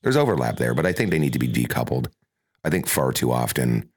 there's 0.02 0.16
overlap 0.16 0.58
there, 0.58 0.74
but 0.74 0.86
I 0.86 0.92
think 0.92 1.10
they 1.10 1.18
need 1.18 1.32
to 1.32 1.38
be 1.38 1.48
decoupled. 1.48 2.08
I 2.64 2.70
think 2.70 2.86
far 2.86 3.12
too 3.12 3.32
often 3.32 3.90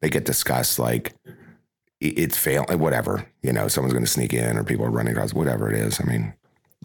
they 0.00 0.08
get 0.08 0.24
discussed 0.24 0.78
like 0.78 1.14
it's 2.00 2.36
fail, 2.36 2.64
whatever. 2.70 3.26
You 3.42 3.52
know, 3.52 3.68
someone's 3.68 3.92
going 3.92 4.04
to 4.04 4.10
sneak 4.10 4.32
in, 4.32 4.56
or 4.56 4.64
people 4.64 4.86
are 4.86 4.90
running 4.90 5.12
across, 5.12 5.34
whatever 5.34 5.70
it 5.70 5.78
is. 5.78 6.00
I 6.00 6.04
mean, 6.04 6.34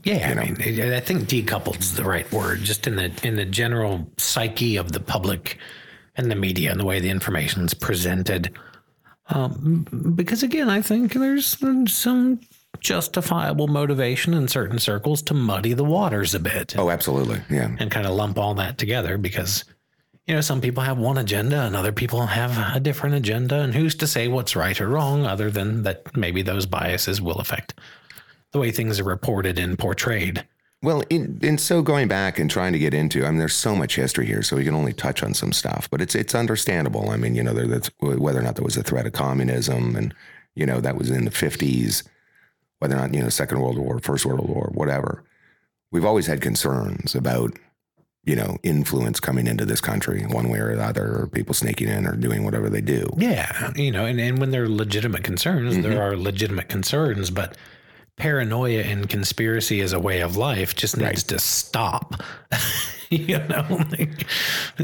Yeah. 0.04 0.30
I 0.30 0.46
mean, 0.46 0.94
I 0.94 1.00
think 1.00 1.24
decoupled 1.24 1.80
is 1.80 1.96
the 1.96 2.04
right 2.04 2.32
word, 2.32 2.60
just 2.60 2.88
in 2.88 2.96
the 2.96 3.12
in 3.24 3.36
the 3.36 3.46
general 3.46 4.10
psyche 4.18 4.78
of 4.78 4.92
the 4.92 5.00
public 5.00 5.58
and 6.16 6.32
the 6.32 6.36
media 6.36 6.72
and 6.72 6.80
the 6.80 6.86
way 6.86 7.00
the 7.00 7.10
information 7.10 7.66
is 7.66 7.74
presented. 7.74 8.58
Um, 9.30 10.14
because 10.16 10.44
again, 10.44 10.70
I 10.70 10.82
think 10.82 11.14
there's 11.14 11.58
some 11.92 12.40
justifiable 12.80 13.68
motivation 13.68 14.34
in 14.34 14.48
certain 14.48 14.80
circles 14.80 15.22
to 15.24 15.34
muddy 15.34 15.74
the 15.74 15.84
waters 15.84 16.36
a 16.36 16.40
bit 16.40 16.76
oh, 16.78 16.90
absolutely, 16.90 17.42
yeah, 17.50 17.76
and 17.80 17.90
kind 17.90 18.06
of 18.06 18.14
lump 18.14 18.38
all 18.38 18.54
that 18.54 18.78
together 18.78 19.18
because 19.18 19.66
you 20.28 20.36
know 20.36 20.42
some 20.42 20.62
people 20.62 20.84
have 20.84 20.98
one 20.98 21.18
agenda 21.18 21.62
and 21.62 21.76
other 21.76 21.92
people 21.92 22.28
have 22.28 22.76
a 22.76 22.80
different 22.80 23.16
agenda 23.16 23.62
and 23.62 23.74
who's 23.74 23.96
to 23.96 24.06
say 24.06 24.28
what's 24.28 24.56
right 24.56 24.80
or 24.80 24.88
wrong 24.88 25.26
other 25.26 25.50
than 25.50 25.84
that 25.84 26.16
maybe 26.16 26.42
those 26.42 26.66
biases 26.66 27.22
will 27.22 27.38
affect 27.40 27.74
the 28.52 28.60
way 28.60 28.72
things 28.72 29.00
are 29.00 29.04
reported 29.04 29.60
and 29.60 29.78
portrayed 29.78 30.46
Well, 30.82 31.04
in, 31.10 31.40
and 31.42 31.60
so 31.60 31.82
going 31.82 32.08
back 32.08 32.40
and 32.40 32.50
trying 32.50 32.74
to 32.74 32.80
get 32.80 32.94
into, 32.94 33.26
I 33.26 33.30
mean, 33.30 33.40
there's 33.40 33.56
so 33.56 33.76
much 33.76 33.96
history 33.96 34.26
here, 34.26 34.44
so 34.44 34.56
we 34.56 34.64
can 34.64 34.76
only 34.76 34.94
touch 34.94 35.24
on 35.24 35.34
some 35.34 35.52
stuff, 35.52 35.90
but 35.90 36.02
it's 36.02 36.16
it's 36.16 36.36
understandable. 36.36 37.10
I 37.10 37.18
mean, 37.18 37.36
you 37.36 37.44
know, 37.44 37.54
there, 37.54 37.68
that's 37.68 37.90
whether 38.00 38.40
or 38.40 38.44
not 38.44 38.56
there 38.56 38.64
was 38.64 38.78
a 38.78 38.84
threat 38.84 39.08
of 39.08 39.14
communism, 39.14 39.96
and 39.96 40.14
you 40.56 40.66
know 40.66 40.80
that 40.80 40.96
was 40.96 41.10
in 41.10 41.26
the 41.26 41.32
50s, 41.32 42.04
whether 42.80 42.96
or 42.96 43.00
not 43.00 43.14
you 43.14 43.22
know 43.22 43.30
Second 43.30 43.60
World 43.60 43.78
War, 43.78 44.00
First 44.00 44.26
World 44.26 44.48
War, 44.48 44.70
whatever. 44.74 45.24
We've 45.92 46.06
always 46.06 46.28
had 46.28 46.42
concerns 46.42 47.16
about 47.16 47.58
you 48.24 48.36
know 48.36 48.58
influence 48.62 49.20
coming 49.20 49.48
into 49.48 49.66
this 49.66 49.82
country 49.82 50.26
one 50.28 50.50
way 50.50 50.60
or 50.60 50.76
the 50.76 50.84
other, 50.84 51.22
or 51.22 51.28
people 51.28 51.56
sneaking 51.56 51.88
in 51.88 52.06
or 52.06 52.16
doing 52.16 52.44
whatever 52.46 52.70
they 52.70 52.82
do. 52.82 53.10
Yeah, 53.18 53.72
you 53.76 53.90
know, 53.92 54.06
and, 54.06 54.20
and 54.20 54.38
when 54.38 54.52
there 54.52 54.64
are 54.64 54.70
legitimate 54.70 55.24
concerns, 55.24 55.76
there 55.80 55.94
mm-hmm. 55.94 56.02
are 56.02 56.16
legitimate 56.16 56.70
concerns, 56.70 57.32
but 57.32 57.58
paranoia 58.18 58.82
and 58.82 59.08
conspiracy 59.08 59.80
as 59.82 59.94
a 59.94 60.00
way 60.00 60.22
of 60.22 60.36
life 60.36 60.76
just 60.76 60.98
needs 60.98 61.24
to 61.24 61.40
stop. 61.40 62.22
you 63.10 63.38
know, 63.38 63.66
like, 63.92 64.26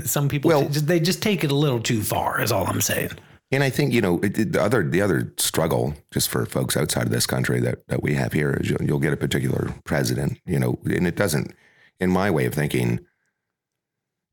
some 0.05 0.29
people 0.29 0.49
Well- 0.49 0.69
they 0.69 0.99
just 0.99 1.21
take 1.21 1.43
it 1.43 1.51
a 1.51 1.55
little 1.55 1.79
too 1.81 2.01
far. 2.01 2.41
Is 2.41 2.51
all 2.51 2.65
I'm 2.67 2.81
saying. 2.81 3.11
And 3.51 3.63
I 3.63 3.69
think 3.69 3.93
you 3.93 4.01
know 4.01 4.19
it, 4.19 4.37
it- 4.39 4.51
the 4.53 4.61
other 4.61 4.87
the 4.87 5.01
other 5.01 5.33
struggle 5.37 5.93
just 6.11 6.29
for 6.29 6.45
folks 6.45 6.77
outside 6.77 7.03
of 7.03 7.11
this 7.11 7.25
country 7.27 7.59
that 7.61 7.85
that 7.87 8.01
we 8.01 8.13
have 8.15 8.33
here 8.33 8.53
is 8.61 8.69
you'll, 8.69 8.81
you'll 8.83 8.99
get 8.99 9.13
a 9.13 9.17
particular 9.17 9.73
president, 9.83 10.39
you 10.45 10.59
know, 10.59 10.79
and 10.85 11.05
it 11.07 11.15
doesn't, 11.15 11.53
in 11.99 12.09
my 12.09 12.31
way 12.31 12.45
of 12.45 12.53
thinking, 12.53 12.99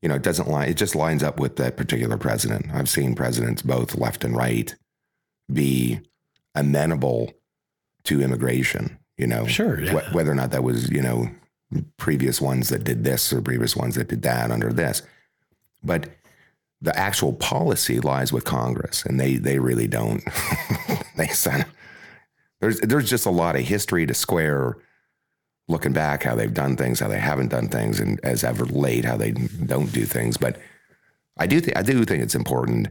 you 0.02 0.09
know, 0.09 0.14
it 0.14 0.23
doesn't 0.23 0.49
line. 0.49 0.69
It 0.71 0.76
just 0.78 0.95
lines 0.95 1.23
up 1.23 1.38
with 1.40 1.57
that 1.57 1.76
particular 1.76 2.16
president. 2.16 2.66
I've 2.73 2.88
seen 2.88 3.14
presidents 3.14 3.61
both 3.62 3.95
left 3.97 4.25
and 4.25 4.35
right 4.37 4.75
be 5.52 6.00
amenable 6.54 7.33
to 8.04 8.21
immigration. 8.23 8.99
You 9.16 9.26
know, 9.26 9.47
Sure, 9.47 9.80
yeah. 9.83 9.92
wh- 9.92 10.14
whether 10.14 10.30
or 10.33 10.35
not 10.35 10.50
that 10.52 10.62
was 10.64 10.90
you 10.90 11.02
know 11.02 11.30
previous 11.99 12.40
ones 12.40 12.69
that 12.71 12.85
did 12.85 13.04
this 13.04 13.33
or 13.33 13.40
previous 13.42 13.76
ones 13.76 13.95
that 13.97 14.09
did 14.09 14.23
that 14.23 14.50
under 14.50 14.73
this, 14.73 15.02
but 15.85 16.09
the 16.83 16.99
actual 16.99 17.35
policy 17.35 18.00
lies 18.00 18.33
with 18.33 18.45
Congress, 18.45 19.04
and 19.04 19.21
they 19.21 19.37
they 19.37 19.59
really 19.59 19.87
don't. 19.87 20.23
they 21.16 21.26
send, 21.28 21.66
there's 22.61 22.80
there's 22.80 23.11
just 23.11 23.26
a 23.26 23.30
lot 23.30 23.57
of 23.57 23.62
history 23.62 24.07
to 24.07 24.14
square. 24.14 24.76
Looking 25.69 25.92
back, 25.92 26.25
how 26.25 26.35
they've 26.35 26.52
done 26.52 26.75
things, 26.76 26.99
how 26.99 27.07
they 27.07 27.21
haven't 27.21 27.49
done 27.49 27.69
things, 27.69 28.00
and 28.00 28.19
as 28.25 28.42
ever 28.42 28.64
late, 28.64 29.04
how 29.04 29.16
they 29.16 29.30
don't 29.33 29.92
do 29.92 30.04
things. 30.04 30.37
But 30.37 30.59
I 31.37 31.47
do 31.47 31.61
think 31.61 31.76
I 31.76 31.83
do 31.83 32.04
think 32.04 32.23
it's 32.25 32.35
important, 32.35 32.88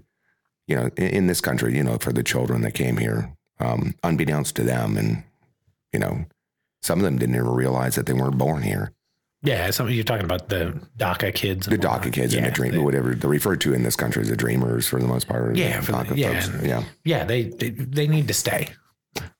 you 0.67 0.77
know, 0.77 0.89
in, 0.95 1.07
in 1.09 1.27
this 1.27 1.41
country, 1.41 1.75
you 1.75 1.83
know, 1.83 1.97
for 1.97 2.13
the 2.13 2.23
children 2.23 2.61
that 2.61 2.75
came 2.75 2.95
here, 2.95 3.35
um, 3.59 3.95
unbeknownst 4.03 4.55
to 4.57 4.63
them, 4.63 4.97
and 4.97 5.23
you 5.93 5.99
know, 5.99 6.25
some 6.81 6.99
of 6.99 7.05
them 7.05 7.17
didn't 7.17 7.35
even 7.35 7.47
realize 7.49 7.95
that 7.95 8.05
they 8.05 8.13
weren't 8.13 8.37
born 8.37 8.61
here. 8.61 8.91
Yeah, 9.41 9.71
some 9.71 9.89
you're 9.89 10.03
talking 10.03 10.25
about 10.25 10.49
the 10.49 10.77
DACA 10.97 11.33
kids. 11.33 11.65
The 11.65 11.77
DACA 11.77 12.11
kids 12.11 12.33
and 12.33 12.45
the 12.45 12.51
dream, 12.51 12.73
they- 12.73 12.77
whatever 12.77 13.15
they're 13.15 13.29
referred 13.29 13.61
to 13.61 13.73
in 13.73 13.83
this 13.83 13.95
country 13.95 14.21
as 14.21 14.27
the 14.29 14.35
dreamers 14.35 14.85
for 14.87 14.99
the 14.99 15.07
most 15.07 15.27
part. 15.29 15.55
Yeah, 15.55 15.79
the- 15.79 15.91
DACA 15.93 16.17
yeah. 16.17 16.39
folks. 16.41 16.63
yeah. 16.65 16.83
yeah, 17.05 17.23
they, 17.23 17.43
they 17.43 17.69
they 17.69 18.07
need 18.07 18.27
to 18.27 18.33
stay. 18.33 18.69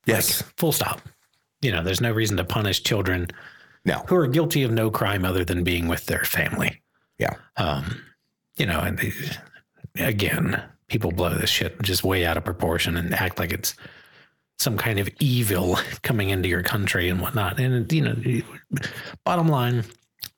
Yes. 0.06 0.42
Full 0.58 0.72
stop. 0.72 1.02
You 1.62 1.72
know, 1.74 1.84
there's 1.84 2.00
no 2.02 2.12
reason 2.12 2.38
to 2.38 2.46
punish 2.46 2.82
children 2.84 3.28
No. 3.84 4.04
who 4.08 4.16
are 4.16 4.28
guilty 4.28 4.64
of 4.64 4.72
no 4.72 4.90
crime 4.90 5.26
other 5.26 5.44
than 5.44 5.64
being 5.66 5.88
with 5.90 6.06
their 6.06 6.24
family. 6.24 6.82
Yeah. 7.18 7.36
Um, 7.58 8.02
you 8.58 8.66
know, 8.66 8.80
and 8.80 8.98
they, 8.98 9.12
again, 9.98 10.64
people 10.88 11.12
blow 11.12 11.34
this 11.34 11.50
shit 11.50 11.82
just 11.82 12.04
way 12.06 12.26
out 12.26 12.38
of 12.38 12.46
proportion 12.46 12.96
and 12.96 13.14
act 13.14 13.38
like 13.38 13.52
it's 13.52 13.76
some 14.60 14.78
kind 14.78 15.00
of 15.00 15.10
evil 15.20 15.78
coming 16.04 16.30
into 16.30 16.50
your 16.50 16.64
country 16.64 17.10
and 17.10 17.22
whatnot. 17.22 17.60
And 17.60 17.92
you 17.92 18.02
know, 18.02 18.42
bottom 19.24 19.48
line, 19.48 19.86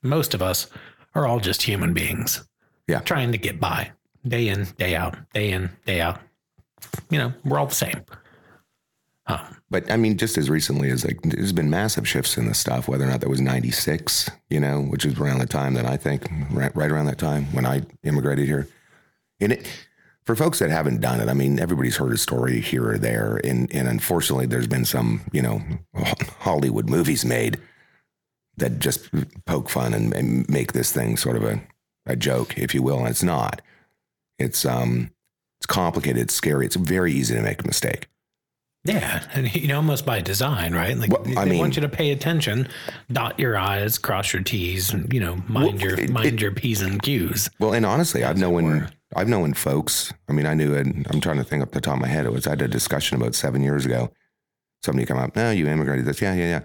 most 0.02 0.34
of 0.34 0.42
us 0.42 0.68
are 1.14 1.26
all 1.26 1.40
just 1.40 1.62
human 1.62 1.92
beings. 1.92 2.44
Yeah. 2.88 3.00
Trying 3.00 3.32
to 3.32 3.38
get 3.38 3.60
by 3.60 3.92
day 4.26 4.48
in, 4.48 4.64
day 4.78 4.94
out, 4.94 5.16
day 5.32 5.50
in, 5.52 5.70
day 5.86 6.00
out. 6.00 6.20
You 7.10 7.18
know, 7.18 7.32
we're 7.44 7.58
all 7.58 7.66
the 7.66 7.74
same. 7.74 8.02
Um, 9.26 9.56
But 9.70 9.90
I 9.90 9.96
mean, 9.96 10.18
just 10.18 10.36
as 10.36 10.50
recently 10.50 10.90
as 10.90 11.04
like, 11.04 11.20
there's 11.22 11.52
been 11.52 11.70
massive 11.70 12.08
shifts 12.08 12.36
in 12.36 12.46
this 12.46 12.58
stuff, 12.58 12.88
whether 12.88 13.04
or 13.04 13.08
not 13.08 13.20
that 13.20 13.28
was 13.28 13.40
96, 13.40 14.28
you 14.50 14.60
know, 14.60 14.82
which 14.82 15.04
is 15.04 15.18
around 15.18 15.38
the 15.38 15.46
time 15.46 15.74
that 15.74 15.86
I 15.86 15.96
think, 15.96 16.28
right, 16.50 16.74
right 16.74 16.90
around 16.90 17.06
that 17.06 17.18
time 17.18 17.44
when 17.52 17.64
I 17.64 17.82
immigrated 18.02 18.46
here. 18.46 18.68
And 19.40 19.52
it, 19.52 19.66
for 20.24 20.36
folks 20.36 20.58
that 20.60 20.70
haven't 20.70 21.00
done 21.00 21.20
it, 21.20 21.28
I 21.28 21.34
mean, 21.34 21.58
everybody's 21.58 21.96
heard 21.96 22.12
a 22.12 22.18
story 22.18 22.60
here 22.60 22.90
or 22.90 22.98
there. 22.98 23.40
And, 23.44 23.72
and 23.74 23.88
unfortunately, 23.88 24.46
there's 24.46 24.68
been 24.68 24.84
some, 24.84 25.22
you 25.32 25.42
know, 25.42 25.62
Hollywood 26.40 26.88
movies 26.88 27.24
made 27.24 27.58
that 28.56 28.78
just 28.78 29.08
poke 29.46 29.68
fun 29.68 29.94
and, 29.94 30.12
and 30.14 30.48
make 30.48 30.72
this 30.72 30.92
thing 30.92 31.16
sort 31.16 31.36
of 31.36 31.42
a, 31.44 31.60
a 32.06 32.14
joke, 32.16 32.56
if 32.58 32.74
you 32.74 32.82
will. 32.82 32.98
And 33.00 33.08
it's 33.08 33.22
not. 33.22 33.62
It's, 34.38 34.64
um, 34.64 35.10
it's 35.58 35.66
complicated, 35.66 36.18
it's 36.22 36.34
scary, 36.34 36.66
it's 36.66 36.76
very 36.76 37.12
easy 37.12 37.34
to 37.34 37.42
make 37.42 37.62
a 37.62 37.66
mistake. 37.66 38.08
Yeah, 38.84 39.24
and 39.32 39.54
you 39.54 39.68
know, 39.68 39.76
almost 39.76 40.04
by 40.04 40.20
design, 40.20 40.74
right? 40.74 40.96
Like 40.98 41.12
Well, 41.12 41.22
they 41.22 41.34
mean- 41.50 41.58
want 41.60 41.76
you 41.76 41.82
to 41.82 41.88
pay 41.88 42.10
attention, 42.10 42.66
dot 43.12 43.38
your 43.38 43.56
i's, 43.56 43.96
cross 43.96 44.32
your 44.32 44.42
t's, 44.42 44.92
and 44.92 45.12
you 45.12 45.20
know, 45.20 45.36
mind 45.46 45.74
Well, 45.74 45.88
your 45.90 46.00
it- 46.00 46.10
mind 46.10 46.26
it- 46.34 46.40
your 46.40 46.50
p's 46.50 46.80
and 46.80 47.00
q's. 47.00 47.48
Well, 47.60 47.74
and 47.74 47.86
honestly, 47.86 48.24
I've 48.24 48.38
known 48.38 48.64
were. 48.64 48.88
I've 49.14 49.28
known 49.28 49.54
folks. 49.54 50.12
I 50.28 50.32
mean, 50.32 50.46
I 50.46 50.54
knew 50.54 50.74
it. 50.74 50.86
I'm 51.10 51.20
trying 51.20 51.36
to 51.38 51.44
think 51.44 51.62
up 51.62 51.72
the 51.72 51.80
top 51.80 51.94
of 51.94 52.00
my 52.00 52.08
head. 52.08 52.26
It 52.26 52.32
was 52.32 52.46
I 52.46 52.50
had 52.50 52.62
a 52.62 52.68
discussion 52.68 53.16
about 53.20 53.34
seven 53.34 53.62
years 53.62 53.84
ago. 53.86 54.10
Somebody 54.82 55.06
come 55.06 55.18
up, 55.18 55.36
no, 55.36 55.50
you 55.50 55.68
immigrated. 55.68 56.04
This, 56.06 56.20
yeah, 56.20 56.34
yeah, 56.34 56.44
yeah. 56.48 56.60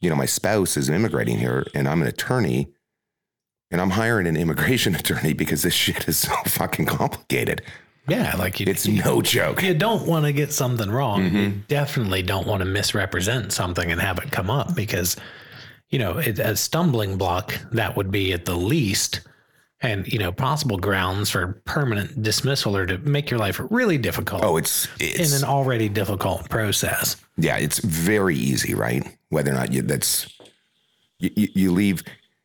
You 0.00 0.08
know, 0.10 0.16
my 0.16 0.26
spouse 0.26 0.76
is 0.76 0.88
immigrating 0.88 1.38
here, 1.38 1.66
and 1.74 1.88
I'm 1.88 2.00
an 2.00 2.08
attorney, 2.08 2.68
and 3.70 3.80
I'm 3.80 3.90
hiring 3.90 4.26
an 4.26 4.36
immigration 4.36 4.94
attorney 5.00 5.32
because 5.32 5.62
this 5.62 5.74
shit 5.74 6.08
is 6.08 6.18
so 6.18 6.34
fucking 6.46 6.86
complicated. 6.86 7.62
Yeah, 8.08 8.34
like 8.36 8.58
you, 8.60 8.66
It's 8.68 8.86
you, 8.86 9.02
no 9.02 9.20
joke. 9.22 9.62
you 9.62 9.74
don't 9.74 10.06
want 10.06 10.24
to 10.24 10.32
get 10.32 10.52
something 10.52 10.90
wrong. 10.90 11.24
You 11.24 11.30
Mm-hmm. 11.30 11.58
definitely 11.68 12.22
don't 12.22 12.46
want 12.46 12.60
to 12.60 12.64
misrepresent 12.64 13.52
something 13.52 13.90
and 13.90 14.00
have 14.00 14.18
it 14.18 14.30
come 14.32 14.50
up 14.50 14.74
because, 14.74 15.16
you 15.90 15.98
know, 15.98 16.18
it, 16.18 16.38
a 16.38 16.56
stumbling 16.56 17.18
block 17.18 17.54
that 17.72 17.96
would 17.96 18.10
be 18.10 18.32
at 18.32 18.46
the 18.46 18.56
least, 18.56 19.20
and 19.82 20.06
you 20.12 20.18
know, 20.18 20.30
possible 20.30 20.76
grounds 20.76 21.30
for 21.30 21.60
permanent 21.64 22.22
dismissal 22.22 22.76
or 22.76 22.86
to 22.86 22.98
make 22.98 23.30
your 23.30 23.40
life 23.40 23.60
really 23.70 23.98
difficult. 23.98 24.44
Oh, 24.44 24.56
it's 24.56 24.86
in 25.00 25.32
an 25.36 25.48
already 25.48 25.88
difficult 25.88 26.48
process. 26.48 27.16
yeah, 27.36 27.56
it's 27.56 27.78
very 27.78 28.36
easy, 28.36 28.74
right? 28.74 29.06
Whether 29.30 29.52
or 29.52 29.54
not 29.54 29.72
you 29.72 29.82
that's 29.82 30.32
you, 31.18 31.30
you, 31.34 31.48
you 31.54 31.72
leave 31.72 32.02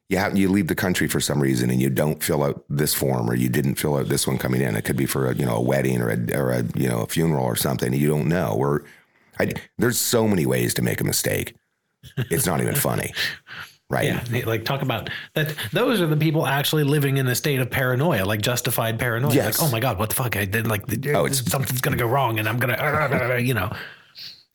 you 0.09 0.17
have 0.17 0.37
you 0.37 0.49
leave 0.49 0.67
the 0.67 0.75
country 0.75 1.07
for 1.07 1.19
some 1.19 1.41
reason 1.41 1.69
and 1.69 1.81
you 1.81 1.89
don't 1.89 2.21
fill 2.21 2.43
out 2.43 2.63
this 2.69 2.93
form 2.93 3.29
or 3.29 3.35
you 3.35 3.49
didn't 3.49 3.75
fill 3.75 3.97
out 3.97 4.07
this 4.07 4.27
one 4.27 4.37
coming 4.37 4.61
in. 4.61 4.75
It 4.75 4.83
could 4.85 4.97
be 4.97 5.05
for 5.05 5.29
a 5.29 5.35
you 5.35 5.45
know 5.45 5.55
a 5.55 5.61
wedding 5.61 6.01
or 6.01 6.09
a 6.09 6.37
or 6.37 6.51
a 6.51 6.63
you 6.75 6.87
know 6.87 7.01
a 7.01 7.07
funeral 7.07 7.43
or 7.43 7.55
something. 7.55 7.91
You 7.93 8.09
don't 8.09 8.27
know. 8.27 8.51
Or 8.51 8.83
I, 9.39 9.53
there's 9.77 9.97
so 9.97 10.27
many 10.27 10.45
ways 10.45 10.73
to 10.75 10.81
make 10.81 11.01
a 11.01 11.03
mistake. 11.03 11.55
It's 12.29 12.45
not 12.45 12.61
even 12.61 12.75
funny, 12.75 13.13
right? 13.89 14.05
Yeah, 14.31 14.45
like 14.45 14.65
talk 14.65 14.81
about 14.81 15.09
that. 15.33 15.55
Those 15.71 16.01
are 16.01 16.07
the 16.07 16.17
people 16.17 16.45
actually 16.47 16.83
living 16.83 17.17
in 17.17 17.27
a 17.27 17.35
state 17.35 17.59
of 17.59 17.69
paranoia, 17.69 18.25
like 18.25 18.41
justified 18.41 18.97
paranoia. 18.99 19.33
Yes. 19.33 19.59
Like, 19.59 19.67
oh 19.67 19.71
my 19.71 19.79
god, 19.79 19.99
what 19.99 20.09
the 20.09 20.15
fuck? 20.15 20.35
I 20.35 20.45
did 20.45 20.67
like, 20.67 20.81
Oh, 21.13 21.25
it's- 21.25 21.43
something's 21.49 21.81
gonna 21.81 21.97
go 21.97 22.07
wrong, 22.07 22.39
and 22.39 22.47
I'm 22.49 22.57
gonna, 22.57 23.37
you 23.41 23.53
know. 23.53 23.71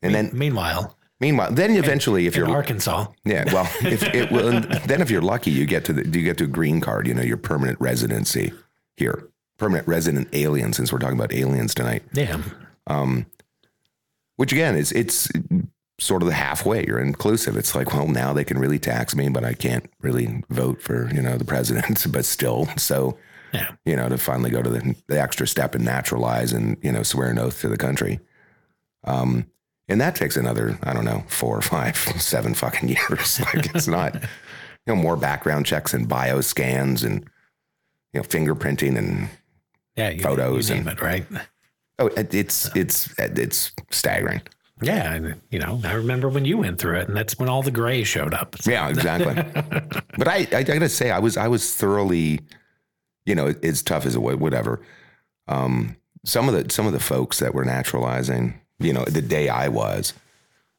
And 0.03 0.15
then 0.15 0.31
Meanwhile, 0.33 0.97
meanwhile, 1.21 1.53
then 1.53 1.77
eventually, 1.77 2.27
if 2.27 2.35
you're 2.35 2.47
in 2.47 2.53
Arkansas, 2.53 3.07
Yeah, 3.25 3.45
well, 3.53 3.69
if 3.83 4.03
it 4.15 4.31
will, 4.33 4.61
then 4.87 5.03
if 5.03 5.11
you're 5.11 5.21
lucky, 5.23 5.51
you 5.51 5.67
get 5.67 5.85
to 5.87 5.93
the, 5.93 6.03
do 6.05 6.19
you 6.19 6.25
get 6.25 6.39
to 6.39 6.45
a 6.45 6.49
green 6.49 6.81
card, 6.81 7.07
you 7.07 7.15
know, 7.15 7.23
your 7.23 7.37
permanent 7.37 7.79
residency 7.81 8.53
here, 8.97 9.29
permanent 9.59 9.87
resident 9.87 10.29
alien. 10.33 10.73
Since 10.73 10.91
we're 10.93 10.99
talking 10.99 11.19
about 11.19 11.33
aliens 11.35 11.75
tonight, 11.75 12.03
yeah, 12.15 12.41
Um, 12.87 13.27
which 14.37 14.53
again 14.53 14.75
is 14.75 14.91
it's 14.93 15.29
sort 16.01 16.23
of 16.23 16.29
the 16.29 16.35
halfway. 16.35 16.85
You're 16.87 16.99
inclusive. 16.99 17.57
It's 17.57 17.75
like, 17.75 17.93
well, 17.93 18.09
now 18.09 18.33
they 18.33 18.43
can 18.45 18.59
really 18.59 18.79
tax 18.79 19.15
me, 19.15 19.29
but 19.29 19.45
I 19.45 19.53
can't 19.55 19.89
really 20.01 20.43
vote 20.51 20.83
for 20.83 21.09
you 21.15 21.23
know 21.23 21.37
the 21.37 21.45
president. 21.45 22.05
But 22.13 22.25
still, 22.25 22.67
so 22.77 23.17
yeah, 23.53 23.73
you 23.85 23.95
know, 23.97 24.09
to 24.09 24.19
finally 24.19 24.51
go 24.51 24.63
to 24.63 24.71
the, 24.71 24.95
the 25.09 25.21
extra 25.21 25.47
step 25.47 25.75
and 25.75 25.85
naturalize 25.85 26.53
and 26.53 26.77
you 26.83 26.91
know 26.91 27.03
swear 27.03 27.31
an 27.31 27.39
oath 27.39 27.61
to 27.61 27.69
the 27.69 27.77
country. 27.77 28.19
Um, 29.05 29.47
and 29.89 30.01
that 30.01 30.15
takes 30.15 30.37
another, 30.37 30.79
I 30.85 30.93
don't 30.93 31.05
know, 31.05 31.25
four 31.29 31.57
or 31.59 31.63
five, 31.77 31.97
seven 31.97 32.55
fucking 32.55 32.89
years. 32.89 33.41
Like 33.55 33.75
it's 33.75 33.89
not, 33.89 34.15
you 34.15 34.21
know, 34.89 34.97
more 34.97 35.17
background 35.17 35.67
checks 35.67 35.93
and 35.95 36.09
bio 36.09 36.41
scans 36.41 37.03
and 37.03 37.25
you 38.13 38.21
know 38.21 38.23
fingerprinting 38.23 38.97
and 38.97 39.29
yeah. 39.97 40.11
You, 40.11 40.23
Photos 40.23 40.69
you 40.71 40.77
name 40.77 40.89
and- 40.89 40.99
it, 40.99 41.03
right? 41.03 41.27
oh, 41.99 42.07
it- 42.09 42.33
it's 42.35 42.75
it's 42.75 43.13
it's 43.19 43.73
staggering. 43.91 44.41
Yeah, 44.83 45.13
and, 45.13 45.41
you 45.51 45.59
know, 45.59 45.81
I 45.85 45.93
remember 45.93 46.29
when 46.29 46.45
you 46.45 46.59
went 46.59 46.79
through 46.79 47.01
it, 47.01 47.09
and 47.09 47.17
that's 47.17 47.39
when 47.39 47.49
all 47.49 47.63
the 47.63 47.71
gray 47.71 48.03
showed 48.05 48.33
up. 48.33 48.57
Yeah, 48.67 48.89
exactly. 48.89 49.35
but 50.17 50.29
I, 50.29 50.47
I 50.53 50.63
gotta 50.63 50.89
say, 50.89 51.11
I 51.11 51.19
was, 51.19 51.37
I 51.37 51.49
was 51.49 51.75
thoroughly, 51.75 52.41
you 53.27 53.35
know, 53.35 53.55
it's 53.63 53.83
tough 53.83 54.07
as 54.07 54.15
a 54.15 54.21
wha- 54.21 54.37
whatever. 54.37 54.81
Um, 55.49 55.97
some 56.25 56.49
of 56.49 56.55
the, 56.55 56.73
some 56.73 56.87
of 56.87 56.93
the 56.93 57.01
folks 57.01 57.39
that 57.41 57.55
were 57.55 57.65
naturalizing, 57.65 58.61
you 58.79 58.93
know, 58.93 59.05
the 59.05 59.23
day 59.23 59.49
I 59.49 59.69
was, 59.69 60.15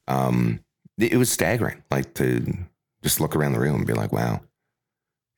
um, 0.07 0.59
it, 0.97 1.13
it 1.13 1.17
was 1.17 1.31
staggering. 1.31 1.83
Like 1.91 2.13
to 2.15 2.57
just 3.03 3.19
look 3.19 3.35
around 3.35 3.53
the 3.53 3.59
room 3.59 3.75
and 3.77 3.87
be 3.87 3.93
like, 3.93 4.11
wow. 4.11 4.41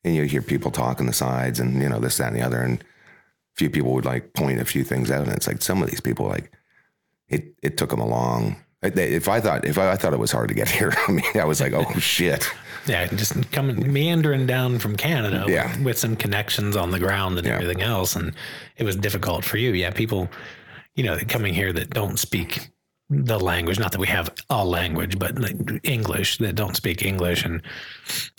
And 0.04 0.14
you 0.14 0.22
hear 0.24 0.42
people 0.42 0.70
talk 0.70 1.00
on 1.00 1.06
the 1.06 1.12
sides 1.12 1.60
and, 1.60 1.80
you 1.82 1.88
know, 1.88 1.98
this, 1.98 2.18
that, 2.18 2.28
and 2.28 2.36
the 2.36 2.44
other. 2.44 2.60
And 2.60 2.80
a 2.80 3.56
few 3.56 3.70
people 3.70 3.92
would 3.92 4.04
like 4.04 4.34
point 4.34 4.60
a 4.60 4.64
few 4.64 4.84
things 4.84 5.10
out. 5.10 5.26
And 5.26 5.32
it's 5.32 5.46
like 5.46 5.62
some 5.62 5.82
of 5.82 5.88
these 5.90 6.00
people, 6.00 6.26
like, 6.26 6.50
it, 7.28 7.54
it 7.62 7.76
took 7.76 7.90
them 7.90 8.00
a 8.00 8.06
long, 8.06 8.56
if 8.82 9.28
I 9.28 9.40
thought, 9.40 9.64
if 9.64 9.78
I, 9.78 9.92
I 9.92 9.96
thought 9.96 10.12
it 10.12 10.18
was 10.18 10.30
hard 10.32 10.48
to 10.48 10.54
get 10.54 10.68
here, 10.78 10.92
I 11.08 11.12
mean, 11.12 11.24
I 11.34 11.44
was 11.44 11.60
like, 11.60 11.72
oh 11.72 11.90
shit. 11.98 12.46
Yeah, 12.86 13.06
just 13.06 13.50
coming 13.50 13.90
meandering 13.92 14.46
down 14.46 14.78
from 14.78 14.94
Canada 14.96 15.46
Yeah. 15.48 15.74
with, 15.78 15.84
with 15.84 15.98
some 15.98 16.16
connections 16.16 16.76
on 16.76 16.90
the 16.90 16.98
ground 16.98 17.38
and 17.38 17.46
Yeah. 17.46 17.54
everything 17.54 17.80
else, 17.82 18.14
and 18.14 18.34
it 18.76 18.84
was 18.84 18.94
difficult 18.96 19.42
for 19.44 19.56
you. 19.56 19.72
Yeah, 19.72 19.90
people, 19.90 20.28
you 20.94 21.02
know, 21.04 21.18
coming 21.28 21.54
here 21.54 21.72
that 21.72 21.90
don't 21.90 22.18
speak 22.18 22.68
the 23.10 23.38
language. 23.40 23.78
Not 23.78 23.92
that 23.92 24.00
we 24.00 24.06
have 24.08 24.30
a 24.50 24.64
language, 24.64 25.18
but 25.18 25.38
like 25.38 25.56
English 25.82 26.38
that 26.38 26.54
don't 26.56 26.74
speak 26.76 27.02
English 27.04 27.44
and 27.44 27.60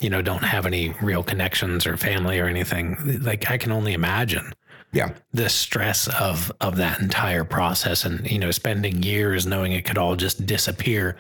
you 0.02 0.10
know 0.10 0.21
don't 0.24 0.43
have 0.43 0.65
any 0.65 0.89
real 1.02 1.21
connections 1.24 1.86
or 1.86 1.98
family 1.98 2.39
or 2.39 2.48
anything. 2.48 3.19
Like 3.24 3.50
I 3.50 3.58
can 3.58 3.71
only 3.71 3.93
imagine 3.93 4.54
Yeah. 4.95 5.10
the 5.34 5.49
stress 5.49 6.08
of 6.19 6.51
of 6.62 6.77
that 6.77 6.99
entire 7.01 7.43
process 7.43 8.05
and 8.05 8.25
you 8.31 8.39
know 8.39 8.49
spending 8.51 9.03
years 9.03 9.45
knowing 9.45 9.73
it 9.73 9.86
could 9.86 9.97
all 9.99 10.15
just 10.15 10.45
disappear 10.45 11.17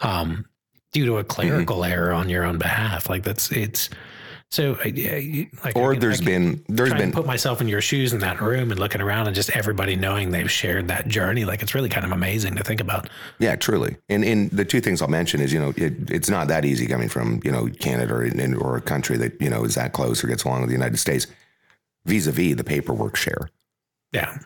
um 0.00 0.46
due 0.92 1.04
to 1.06 1.18
a 1.18 1.24
clerical 1.24 1.78
Mm-hmm. 1.80 1.92
error 1.92 2.12
on 2.12 2.28
your 2.28 2.44
own 2.44 2.56
behalf 2.58 3.10
like 3.10 3.24
that's 3.24 3.50
it's 3.50 3.90
so 4.50 4.76
I- 4.84 4.92
I- 4.96 5.50
like 5.64 5.76
I 5.76 5.80
Or 5.80 5.92
can- 5.92 6.00
there's 6.00 6.20
I 6.20 6.24
been 6.24 6.64
there's 6.68 6.94
been 6.94 7.10
put 7.10 7.26
myself 7.26 7.60
in 7.60 7.66
your 7.66 7.80
shoes 7.80 8.12
in 8.12 8.20
that 8.20 8.40
room 8.40 8.70
and 8.70 8.78
looking 8.78 9.00
around 9.00 9.26
and 9.26 9.34
just 9.34 9.50
everybody 9.50 9.96
knowing 9.96 10.30
they've 10.30 10.50
shared 10.50 10.86
that 10.88 11.08
journey 11.08 11.44
like 11.44 11.62
it's 11.62 11.74
really 11.74 11.88
kind 11.88 12.06
of 12.06 12.12
amazing 12.12 12.54
to 12.56 12.62
think 12.62 12.80
about 12.80 13.08
Yeah, 13.40 13.56
truly. 13.56 13.96
And 14.08 14.24
and 14.24 14.50
the 14.52 14.64
two 14.64 14.80
things 14.80 15.02
I'll 15.02 15.08
mention 15.08 15.40
is, 15.40 15.52
you 15.52 15.58
know, 15.58 15.72
it, 15.76 16.08
it's 16.08 16.30
not 16.30 16.46
that 16.48 16.64
easy 16.64 16.86
coming 16.86 17.08
from, 17.08 17.40
you 17.42 17.50
know, 17.50 17.66
Canada 17.80 18.14
or, 18.14 18.30
or 18.60 18.76
a 18.76 18.80
country 18.80 19.16
that, 19.16 19.40
you 19.40 19.50
know, 19.50 19.64
is 19.64 19.74
that 19.74 19.92
close 19.92 20.22
or 20.22 20.28
gets 20.28 20.44
along 20.44 20.60
with 20.60 20.68
the 20.70 20.76
United 20.76 20.98
States 20.98 21.26
vis-a-vis 22.06 22.56
the 22.56 22.64
paperwork 22.64 23.16
share. 23.16 23.50
yeah 24.12 24.38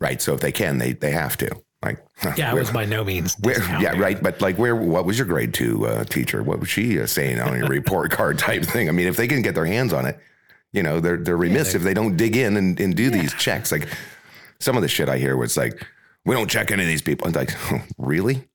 Right. 0.00 0.22
So 0.22 0.32
if 0.32 0.40
they 0.40 0.50
can, 0.50 0.78
they 0.78 0.92
they 0.94 1.10
have 1.12 1.36
to. 1.36 1.50
Like 1.82 2.04
yeah 2.36 2.52
it 2.52 2.54
was 2.54 2.70
by 2.70 2.84
no 2.84 3.04
means 3.04 3.36
where, 3.40 3.58
yeah, 3.80 3.98
right. 3.98 4.22
But 4.22 4.40
like, 4.40 4.56
where? 4.56 4.74
What 4.74 5.04
was 5.04 5.18
your 5.18 5.26
grade 5.26 5.52
two 5.54 5.86
uh, 5.86 6.04
teacher? 6.04 6.42
What 6.42 6.58
was 6.60 6.70
she 6.70 6.98
uh, 7.00 7.06
saying 7.06 7.38
on 7.38 7.58
your 7.58 7.68
report 7.68 8.10
card 8.18 8.38
type 8.38 8.64
thing? 8.64 8.88
I 8.88 8.92
mean, 8.92 9.06
if 9.06 9.16
they 9.16 9.28
can 9.28 9.42
get 9.42 9.54
their 9.54 9.66
hands 9.66 9.92
on 9.92 10.06
it, 10.06 10.18
you 10.72 10.82
know, 10.82 11.00
they're 11.00 11.18
they're 11.18 11.36
remiss 11.36 11.74
if 11.74 11.82
they 11.82 11.94
don't 11.94 12.16
dig 12.16 12.36
in 12.36 12.56
and, 12.56 12.80
and 12.80 12.94
do 12.96 13.10
these 13.10 13.34
checks. 13.34 13.70
Like 13.72 13.88
some 14.58 14.76
of 14.76 14.82
the 14.82 14.88
shit 14.88 15.08
I 15.08 15.18
hear 15.18 15.36
was 15.36 15.56
like, 15.56 15.86
we 16.24 16.34
don't 16.34 16.50
check 16.50 16.70
any 16.70 16.82
of 16.82 16.88
these 16.88 17.02
people. 17.02 17.26
I'm 17.26 17.34
like, 17.34 17.54
really? 17.98 18.48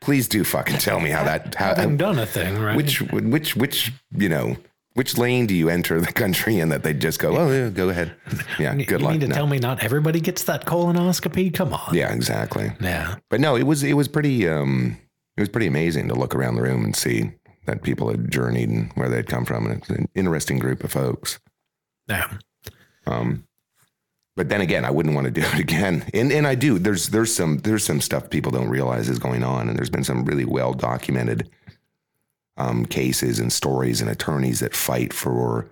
Please 0.00 0.26
do 0.26 0.42
fucking 0.42 0.78
tell 0.78 1.00
me 1.00 1.10
how 1.10 1.22
that 1.24 1.54
how 1.54 1.74
having 1.74 1.96
done 1.96 2.18
a 2.18 2.26
thing 2.26 2.58
right 2.58 2.76
which 2.76 3.00
which 3.12 3.54
which 3.54 3.92
you 4.16 4.28
know 4.28 4.56
which 4.94 5.16
lane 5.16 5.46
do 5.46 5.54
you 5.54 5.68
enter 5.68 6.00
the 6.00 6.12
country 6.12 6.58
in 6.58 6.68
that 6.70 6.82
they 6.82 6.92
just 6.92 7.18
go 7.18 7.36
oh 7.36 7.50
yeah 7.50 7.68
go 7.68 7.88
ahead. 7.90 8.12
Yeah 8.58 8.74
you 8.74 8.84
good 8.86 9.00
luck. 9.02 9.14
You 9.14 9.20
mean 9.20 9.20
to 9.20 9.28
No. 9.28 9.34
tell 9.34 9.46
me 9.46 9.58
not 9.58 9.82
everybody 9.82 10.20
gets 10.20 10.44
that 10.44 10.66
colonoscopy? 10.66 11.52
Come 11.54 11.72
on. 11.74 11.94
Yeah 11.94 12.12
exactly. 12.12 12.72
Yeah. 12.80 13.16
But 13.28 13.40
no, 13.40 13.56
it 13.56 13.64
was 13.64 13.82
it 13.82 13.94
was 13.94 14.08
pretty 14.08 14.48
um 14.48 14.96
it 15.36 15.40
was 15.40 15.48
pretty 15.48 15.66
amazing 15.68 16.08
to 16.08 16.14
look 16.14 16.34
around 16.34 16.56
the 16.56 16.62
room 16.62 16.84
and 16.84 16.94
see 16.96 17.30
that 17.66 17.82
people 17.82 18.10
had 18.10 18.30
journeyed 18.30 18.68
and 18.68 18.90
where 18.94 19.08
they'd 19.08 19.26
come 19.28 19.44
from, 19.44 19.66
and 19.66 19.78
it's 19.78 19.88
an 19.90 20.08
interesting 20.14 20.58
group 20.58 20.82
of 20.82 20.90
folks. 20.90 21.38
yeah. 22.08 22.26
Um, 23.06 23.44
but 24.36 24.48
then 24.48 24.60
again, 24.60 24.84
I 24.84 24.90
wouldn't 24.90 25.14
want 25.14 25.26
to 25.26 25.30
do 25.30 25.42
it 25.42 25.58
again, 25.60 26.04
and 26.14 26.32
and 26.32 26.46
I 26.46 26.54
do. 26.54 26.78
There's 26.78 27.08
there's 27.10 27.32
some 27.34 27.58
there's 27.58 27.84
some 27.84 28.00
stuff 28.00 28.30
people 28.30 28.50
don't 28.52 28.68
realize 28.68 29.08
is 29.08 29.18
going 29.18 29.42
on, 29.44 29.68
and 29.68 29.78
there's 29.78 29.90
been 29.90 30.04
some 30.04 30.24
really 30.24 30.44
well 30.44 30.72
documented 30.72 31.48
um, 32.60 32.84
cases 32.86 33.38
and 33.38 33.52
stories 33.52 34.00
and 34.00 34.10
attorneys 34.10 34.60
that 34.60 34.74
fight 34.74 35.12
for 35.12 35.70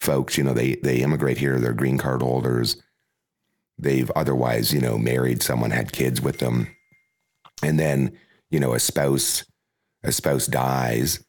folks. 0.00 0.38
You 0.38 0.44
know, 0.44 0.54
they 0.54 0.76
they 0.76 0.98
immigrate 0.98 1.38
here, 1.38 1.58
they're 1.58 1.72
green 1.74 1.98
card 1.98 2.22
holders. 2.22 2.80
They've 3.78 4.10
otherwise, 4.16 4.72
you 4.72 4.80
know, 4.80 4.98
married 4.98 5.42
someone, 5.42 5.70
had 5.70 5.92
kids 5.92 6.20
with 6.20 6.38
them, 6.38 6.68
and 7.62 7.78
then 7.78 8.18
you 8.50 8.58
know 8.58 8.74
a 8.74 8.80
spouse 8.80 9.44
a 10.02 10.12
spouse 10.12 10.46
dies, 10.46 11.24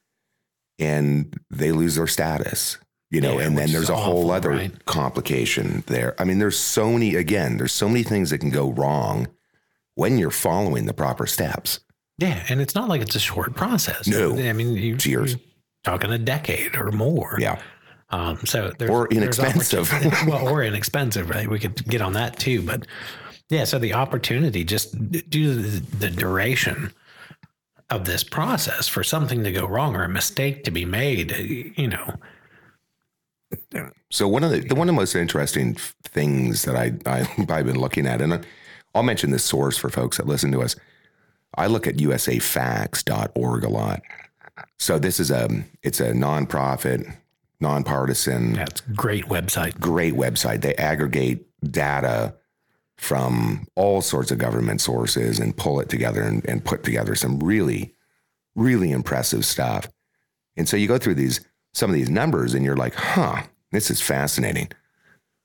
and 0.78 1.38
they 1.50 1.72
lose 1.72 1.96
their 1.96 2.06
status. 2.06 2.78
You 3.10 3.20
know, 3.20 3.38
Yeah, 3.38 3.46
and 3.46 3.58
then 3.58 3.72
there's 3.72 3.90
a 3.90 3.96
whole 3.96 4.18
awful, 4.18 4.30
other 4.30 4.50
right? 4.50 4.84
complication 4.86 5.82
there. 5.88 6.14
I 6.20 6.24
mean, 6.24 6.38
there's 6.38 6.58
so 6.58 6.92
many 6.92 7.16
again, 7.16 7.56
there's 7.56 7.72
so 7.72 7.88
many 7.88 8.04
things 8.04 8.30
that 8.30 8.38
can 8.38 8.50
go 8.50 8.70
wrong 8.70 9.28
when 9.96 10.16
you're 10.16 10.30
following 10.30 10.86
the 10.86 10.94
proper 10.94 11.26
steps. 11.26 11.80
Yeah, 12.20 12.44
and 12.48 12.60
it's 12.60 12.74
not 12.74 12.88
like 12.88 13.00
it's 13.00 13.14
a 13.16 13.20
short 13.20 13.54
process. 13.56 14.06
No. 14.06 14.36
I 14.38 14.52
mean, 14.52 14.74
you, 14.76 14.94
It's 14.94 15.06
years. 15.06 15.32
you're 15.32 15.40
talking 15.84 16.12
a 16.12 16.18
decade 16.18 16.76
or 16.76 16.90
more. 16.92 17.36
Yeah. 17.40 17.60
Um, 18.10 18.38
so 18.44 18.72
there's, 18.78 18.90
Or 18.90 19.08
inexpensive. 19.08 19.90
opportunity- 19.92 20.26
well, 20.30 20.46
or 20.48 20.62
inexpensive, 20.62 21.30
right? 21.30 21.48
We 21.48 21.58
could 21.58 21.82
get 21.86 22.02
on 22.02 22.12
that 22.14 22.38
too, 22.38 22.60
but 22.62 22.86
yeah. 23.48 23.64
So 23.64 23.78
the 23.78 23.94
opportunity, 23.94 24.64
just 24.64 24.92
due 25.10 25.54
to 25.54 25.54
the, 25.54 25.96
the 25.96 26.10
duration 26.10 26.92
of 27.88 28.04
this 28.04 28.22
process, 28.22 28.86
for 28.88 29.02
something 29.02 29.42
to 29.44 29.50
go 29.52 29.66
wrong 29.66 29.96
or 29.96 30.04
a 30.04 30.08
mistake 30.08 30.64
to 30.64 30.70
be 30.70 30.84
made, 30.84 31.32
uh, 31.32 31.36
you 31.38 31.88
know, 31.88 32.14
So 34.10 34.28
one 34.28 34.44
of 34.44 34.50
the, 34.50 34.60
the 34.60 34.74
one 34.74 34.88
of 34.88 34.94
the 34.94 35.00
most 35.00 35.14
interesting 35.14 35.74
things 36.04 36.64
that 36.64 36.76
I, 36.76 36.92
I 37.06 37.20
I've 37.48 37.66
been 37.66 37.78
looking 37.80 38.06
at, 38.06 38.20
and 38.20 38.44
I'll 38.94 39.02
mention 39.02 39.30
this 39.30 39.44
source 39.44 39.76
for 39.76 39.88
folks 39.90 40.16
that 40.16 40.26
listen 40.26 40.52
to 40.52 40.62
us. 40.62 40.76
I 41.56 41.66
look 41.66 41.86
at 41.86 41.96
usafacts.org 41.96 43.64
a 43.64 43.68
lot. 43.68 44.02
So 44.78 44.98
this 44.98 45.20
is 45.20 45.30
a 45.30 45.48
it's 45.82 46.00
a 46.00 46.12
nonprofit, 46.12 47.14
nonpartisan, 47.60 48.54
that's 48.54 48.80
a 48.80 48.92
great 48.92 49.26
website. 49.26 49.78
great 49.80 50.14
website. 50.14 50.62
They 50.62 50.74
aggregate 50.76 51.46
data 51.62 52.34
from 52.96 53.66
all 53.76 54.02
sorts 54.02 54.30
of 54.30 54.38
government 54.38 54.80
sources 54.80 55.38
and 55.38 55.56
pull 55.56 55.80
it 55.80 55.88
together 55.88 56.22
and, 56.22 56.44
and 56.46 56.64
put 56.64 56.82
together 56.82 57.14
some 57.14 57.40
really, 57.40 57.94
really 58.54 58.90
impressive 58.90 59.44
stuff. 59.44 59.88
And 60.56 60.68
so 60.68 60.76
you 60.76 60.86
go 60.86 60.98
through 60.98 61.14
these 61.14 61.40
some 61.72 61.88
of 61.88 61.94
these 61.94 62.10
numbers 62.10 62.52
and 62.52 62.64
you're 62.64 62.76
like, 62.76 62.94
huh, 62.94 63.42
this 63.70 63.90
is 63.90 64.00
fascinating. 64.00 64.70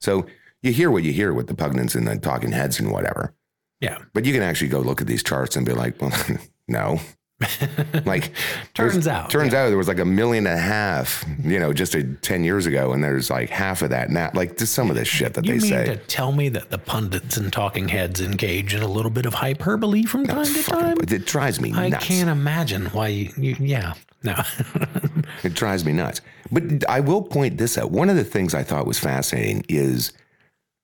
So 0.01 0.25
you 0.61 0.71
hear 0.71 0.89
what 0.89 1.03
you 1.03 1.13
hear 1.13 1.33
with 1.33 1.47
the 1.47 1.53
pugnants 1.53 1.95
and 1.95 2.07
the 2.07 2.17
talking 2.17 2.51
heads 2.51 2.79
and 2.79 2.91
whatever. 2.91 3.33
Yeah. 3.81 3.97
But 4.13 4.25
you 4.25 4.33
can 4.33 4.41
actually 4.41 4.69
go 4.69 4.79
look 4.79 5.01
at 5.01 5.07
these 5.07 5.23
charts 5.23 5.55
and 5.55 5.65
be 5.65 5.73
like, 5.73 6.01
well, 6.01 6.11
no. 6.67 6.99
like 8.05 8.31
Turns 8.73 9.07
out, 9.09 9.29
turns 9.29 9.53
out 9.53 9.67
there 9.67 9.77
was 9.77 9.89
like 9.89 9.99
a 9.99 10.05
million 10.05 10.47
and 10.47 10.57
a 10.57 10.61
half, 10.61 11.25
you 11.43 11.59
know, 11.59 11.73
just 11.73 11.93
a, 11.93 12.03
10 12.03 12.45
years 12.45 12.65
ago. 12.65 12.93
And 12.93 13.03
there's 13.03 13.29
like 13.29 13.49
half 13.49 13.81
of 13.81 13.89
that 13.89 14.09
now. 14.09 14.31
Like 14.33 14.57
just 14.57 14.73
some 14.73 14.89
of 14.89 14.95
this 14.95 15.09
shit 15.09 15.33
that 15.33 15.43
You 15.45 15.55
they 15.55 15.59
mean 15.59 15.69
say. 15.69 15.85
to 15.85 15.97
tell 15.97 16.31
me 16.31 16.47
that 16.49 16.69
the 16.69 16.77
pundits 16.77 17.35
and 17.35 17.51
talking 17.51 17.89
heads 17.89 18.21
engage 18.21 18.73
in 18.73 18.81
a 18.81 18.87
little 18.87 19.11
bit 19.11 19.25
of 19.25 19.33
hyperbole 19.33 20.03
from 20.05 20.25
time 20.25 20.45
to 20.45 20.53
Fucking- 20.53 20.79
time? 20.81 20.97
it 21.01 21.25
drives 21.25 21.59
me 21.59 21.71
nuts. 21.71 21.79
I 21.81 21.89
nuts. 21.89 22.05
can't 22.05 22.29
imagine 22.29 22.85
why 22.87 23.09
you, 23.09 23.31
you 23.37 23.55
yeah. 23.59 23.93
No. 24.23 24.35
It 25.43 25.53
drives 25.53 25.83
me 25.85 25.91
nuts. 25.91 26.21
But 26.51 26.89
I 26.89 26.99
will 27.01 27.21
point 27.21 27.57
this 27.57 27.77
out. 27.77 27.91
One 27.91 28.09
of 28.09 28.15
the 28.15 28.23
things 28.23 28.53
I 28.55 28.63
thought 28.63 28.87
was 28.87 28.97
fascinating 28.97 29.65
is 29.67 30.13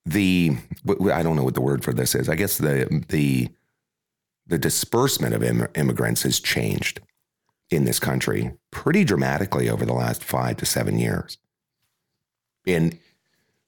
the 0.06 0.58
I 1.12 1.24
don't 1.24 1.36
know 1.36 1.44
what 1.44 1.54
the 1.54 1.62
word 1.62 1.84
for 1.84 1.94
this 1.94 2.16
is. 2.16 2.30
I 2.30 2.36
guess 2.36 2.58
the 2.58 3.04
the 3.10 3.50
the 4.48 4.58
disbursement 4.58 5.34
of 5.34 5.44
Im- 5.44 5.68
immigrants 5.76 6.24
has 6.24 6.40
changed 6.40 7.00
in 7.70 7.86
this 7.86 8.00
country 8.00 8.54
pretty 8.72 9.04
dramatically 9.04 9.70
over 9.70 9.86
the 9.86 9.94
last 9.94 10.24
five 10.24 10.58
to 10.58 10.66
seven 10.66 11.00
years. 11.00 11.38
And 12.68 12.98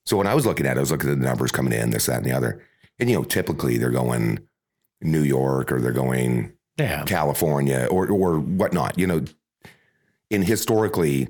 so 0.05 0.17
when 0.17 0.27
I 0.27 0.35
was 0.35 0.45
looking 0.45 0.65
at 0.65 0.75
it, 0.75 0.79
I 0.79 0.81
was 0.81 0.91
looking 0.91 1.09
at 1.09 1.19
the 1.19 1.25
numbers 1.25 1.51
coming 1.51 1.73
in, 1.73 1.91
this, 1.91 2.07
that, 2.07 2.17
and 2.17 2.25
the 2.25 2.33
other. 2.33 2.61
And 2.99 3.09
you 3.09 3.15
know, 3.15 3.23
typically 3.23 3.77
they're 3.77 3.89
going 3.89 4.39
New 5.01 5.23
York 5.23 5.71
or 5.71 5.79
they're 5.79 5.91
going 5.91 6.53
yeah. 6.77 7.03
California 7.05 7.87
or 7.89 8.09
or 8.09 8.39
whatnot. 8.39 8.97
You 8.97 9.07
know, 9.07 9.25
and 10.31 10.43
historically, 10.43 11.29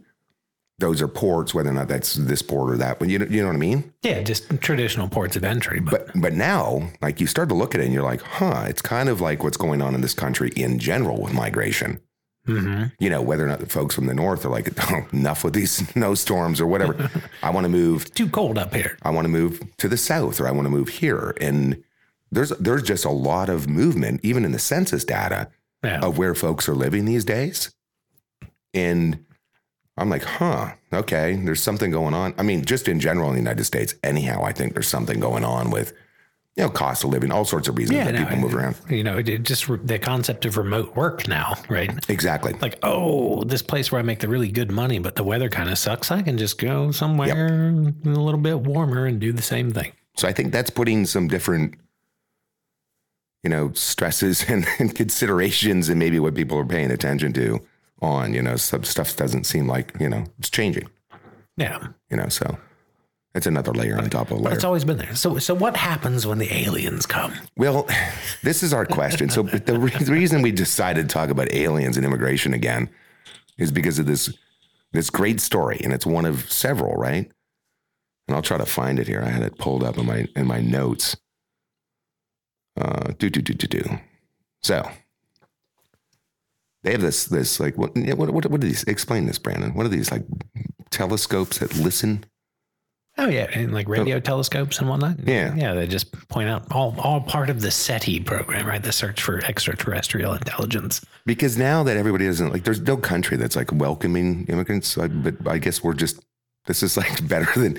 those 0.79 1.01
are 1.01 1.07
ports, 1.07 1.53
whether 1.53 1.69
or 1.69 1.73
not 1.73 1.87
that's 1.87 2.15
this 2.15 2.41
port 2.41 2.71
or 2.73 2.77
that. 2.77 2.99
But 2.99 3.09
you 3.09 3.19
know, 3.19 3.25
you 3.29 3.41
know 3.41 3.47
what 3.47 3.55
I 3.55 3.59
mean. 3.59 3.93
Yeah, 4.01 4.21
just 4.21 4.49
traditional 4.61 5.07
ports 5.07 5.35
of 5.35 5.43
entry. 5.43 5.79
But, 5.79 6.07
But 6.07 6.21
but 6.21 6.33
now, 6.33 6.89
like 7.01 7.21
you 7.21 7.27
start 7.27 7.49
to 7.49 7.55
look 7.55 7.75
at 7.75 7.81
it, 7.81 7.85
and 7.85 7.93
you're 7.93 8.03
like, 8.03 8.21
huh, 8.21 8.65
it's 8.67 8.81
kind 8.81 9.07
of 9.09 9.21
like 9.21 9.43
what's 9.43 9.57
going 9.57 9.81
on 9.81 9.93
in 9.95 10.01
this 10.01 10.13
country 10.13 10.51
in 10.55 10.79
general 10.79 11.21
with 11.21 11.33
migration. 11.33 11.99
Mhm. 12.47 12.91
You 12.99 13.09
know, 13.09 13.21
whether 13.21 13.45
or 13.45 13.47
not 13.47 13.59
the 13.61 13.67
folks 13.67 13.95
from 13.95 14.07
the 14.07 14.13
north 14.13 14.43
are 14.45 14.49
like, 14.49 14.67
oh, 14.91 15.07
enough 15.13 15.43
with 15.45 15.53
these 15.53 15.71
snowstorms 15.91 16.59
or 16.59 16.67
whatever. 16.67 17.09
I 17.43 17.51
want 17.51 17.63
to 17.65 17.69
move. 17.69 18.13
too 18.13 18.27
cold 18.27 18.57
up 18.57 18.73
here. 18.73 18.97
I 19.03 19.11
want 19.11 19.25
to 19.25 19.29
move 19.29 19.61
to 19.77 19.87
the 19.87 19.95
south, 19.97 20.41
or 20.41 20.47
I 20.47 20.51
want 20.51 20.65
to 20.65 20.69
move 20.71 20.89
here. 20.89 21.35
And 21.39 21.81
there's 22.31 22.49
there's 22.59 22.83
just 22.83 23.05
a 23.05 23.11
lot 23.11 23.47
of 23.47 23.69
movement, 23.69 24.21
even 24.23 24.43
in 24.43 24.51
the 24.51 24.59
census 24.59 25.05
data, 25.05 25.49
Yeah. 25.83 25.99
of 26.01 26.17
where 26.17 26.33
folks 26.35 26.67
are 26.67 26.73
living 26.75 27.05
these 27.05 27.23
days. 27.23 27.71
And 28.73 29.23
I'm 29.97 30.09
like, 30.09 30.23
huh, 30.23 30.73
okay, 30.91 31.39
there's 31.43 31.61
something 31.61 31.91
going 31.91 32.13
on. 32.13 32.33
I 32.37 32.43
mean, 32.43 32.65
just 32.65 32.87
in 32.87 32.99
general 32.99 33.29
in 33.29 33.35
the 33.35 33.41
United 33.41 33.65
States, 33.65 33.93
anyhow, 34.03 34.43
I 34.43 34.51
think 34.51 34.73
there's 34.73 34.87
something 34.87 35.19
going 35.19 35.43
on 35.43 35.69
with, 35.69 35.93
you 36.55 36.63
know, 36.63 36.69
cost 36.69 37.03
of 37.03 37.11
living, 37.11 37.31
all 37.31 37.45
sorts 37.45 37.67
of 37.67 37.77
reasons 37.77 37.99
that 37.99 38.13
no, 38.13 38.19
people 38.19 38.37
move 38.37 38.55
around. 38.55 38.75
You 38.89 39.03
know, 39.03 39.19
it, 39.19 39.43
just 39.43 39.67
the 39.85 39.99
concept 39.99 40.45
of 40.45 40.57
remote 40.57 40.95
work 40.95 41.27
now, 41.27 41.55
right? 41.69 41.91
Exactly. 42.09 42.53
Like, 42.53 42.79
oh, 42.81 43.43
this 43.43 43.61
place 43.61 43.91
where 43.91 43.99
I 43.99 44.03
make 44.03 44.19
the 44.19 44.27
really 44.27 44.51
good 44.51 44.71
money, 44.71 44.97
but 44.97 45.15
the 45.15 45.23
weather 45.23 45.49
kind 45.49 45.69
of 45.69 45.77
sucks. 45.77 46.09
I 46.09 46.23
can 46.23 46.39
just 46.39 46.57
go 46.57 46.91
somewhere 46.91 47.69
a 47.69 48.07
little 48.07 48.39
bit 48.39 48.61
warmer 48.61 49.05
and 49.05 49.19
do 49.19 49.31
the 49.31 49.43
same 49.43 49.71
thing. 49.71 49.91
So 50.15 50.27
I 50.27 50.33
think 50.33 50.51
that's 50.51 50.71
putting 50.71 51.05
some 51.05 51.27
different, 51.27 51.75
you 53.43 53.49
know, 53.51 53.73
stresses 53.73 54.43
and, 54.49 54.65
and 54.79 54.95
considerations 54.95 55.87
and 55.87 55.99
maybe 55.99 56.19
what 56.19 56.33
people 56.33 56.57
are 56.57 56.65
paying 56.65 56.89
attention 56.89 57.31
to 57.33 57.61
on, 58.03 58.33
you 58.33 58.41
know, 58.41 58.55
some 58.57 58.83
stuff 58.83 59.15
doesn't 59.15 59.45
seem 59.45 59.67
like, 59.67 59.93
you 59.99 60.09
know, 60.09 60.25
it's 60.39 60.49
changing. 60.49 60.87
Yeah. 61.57 61.87
you 62.09 62.17
know 62.17 62.29
so 62.29 62.57
It's 63.35 63.45
another 63.47 63.71
layer 63.73 63.97
on 63.97 64.09
top 64.09 64.31
of 64.31 64.37
a 64.37 64.41
But 64.41 64.43
layer. 64.45 64.55
it's 64.55 64.63
always 64.63 64.83
been 64.83 64.97
there. 64.97 65.15
So, 65.15 65.37
so 65.37 65.53
what 65.53 65.75
happens 65.77 66.25
when 66.27 66.39
the 66.39 66.51
aliens 66.53 67.05
come? 67.05 67.33
Well, 67.57 67.87
this 68.43 68.63
is 68.63 68.73
our 68.73 68.85
question. 68.85 69.29
So 69.29 69.43
the, 69.43 69.77
re- 69.79 69.91
the 70.03 70.11
reason 70.11 70.41
we 70.41 70.51
decided 70.51 71.07
to 71.09 71.13
talk 71.13 71.29
about 71.29 71.51
aliens 71.53 71.95
and 71.97 72.05
immigration 72.05 72.53
again 72.53 72.89
is 73.57 73.71
because 73.71 73.99
of 73.99 74.05
this 74.07 74.33
this 74.93 75.09
great 75.09 75.41
story, 75.41 75.79
and 75.83 75.91
it's 75.91 76.05
one 76.05 76.23
of 76.25 76.51
several, 76.51 76.93
right? 76.95 77.31
And 78.27 78.35
I'll 78.35 78.43
try 78.43 78.59
to 78.59 78.65
find 78.65 78.99
it 78.99 79.07
here. 79.07 79.23
I 79.23 79.29
had 79.29 79.41
it 79.41 79.57
pulled 79.57 79.83
up 79.83 79.97
in 79.97 80.05
my 80.05 80.27
in 80.35 80.45
my 80.45 80.61
notes. 80.61 81.15
Uh, 82.79 83.11
do 83.17 83.29
do 83.29 83.41
do 83.41 83.53
do 83.53 83.67
do. 83.67 83.99
So 84.61 84.87
they 86.83 86.91
have 86.91 87.01
this 87.01 87.25
this 87.25 87.59
like 87.59 87.77
what 87.77 87.95
what 87.95 88.29
what, 88.29 88.45
what 88.45 88.63
are 88.63 88.67
these? 88.67 88.83
Explain 88.83 89.25
this, 89.25 89.37
Brandon. 89.39 89.73
What 89.73 89.85
are 89.85 89.89
these 89.89 90.11
like 90.11 90.23
telescopes 90.91 91.59
that 91.59 91.75
listen? 91.75 92.25
Oh 93.17 93.27
yeah, 93.27 93.47
and 93.53 93.71
like 93.73 93.87
radio 93.87 94.19
telescopes 94.19 94.79
and 94.79 94.89
whatnot. 94.89 95.17
Yeah. 95.27 95.53
yeah. 95.55 95.75
They 95.75 95.85
just 95.85 96.11
point 96.29 96.49
out 96.49 96.65
all 96.71 96.95
all 96.99 97.21
part 97.21 97.49
of 97.51 97.61
the 97.61 97.69
SETI 97.69 98.21
program, 98.21 98.65
right? 98.65 98.81
The 98.81 98.91
search 98.91 99.21
for 99.21 99.37
extraterrestrial 99.45 100.33
intelligence. 100.33 101.05
because 101.25 101.55
now 101.55 101.83
that 101.83 101.95
everybody 101.95 102.25
isn't 102.25 102.51
like 102.51 102.63
there's 102.63 102.81
no 102.81 102.97
country 102.97 103.37
that's 103.37 103.55
like 103.55 103.71
welcoming 103.71 104.45
immigrants 104.47 104.97
like, 104.97 105.11
but 105.23 105.35
i 105.47 105.57
guess 105.59 105.83
we're 105.83 105.93
just 105.93 106.19
this 106.65 106.81
is 106.83 106.97
like 106.97 107.25
better 107.33 107.47
than 107.59 107.77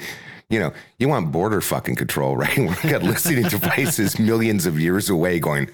you 0.51 0.61
know 0.61 0.73
you 0.99 1.09
want 1.09 1.33
border 1.33 1.61
fucking 1.61 1.97
control 1.97 2.37
right 2.37 2.57
We've 2.71 2.83
got 2.83 3.03
listening 3.03 3.43
devices 3.49 4.19
millions 4.21 4.67
of 4.67 4.79
years 4.79 5.11
away 5.11 5.41
going 5.41 5.69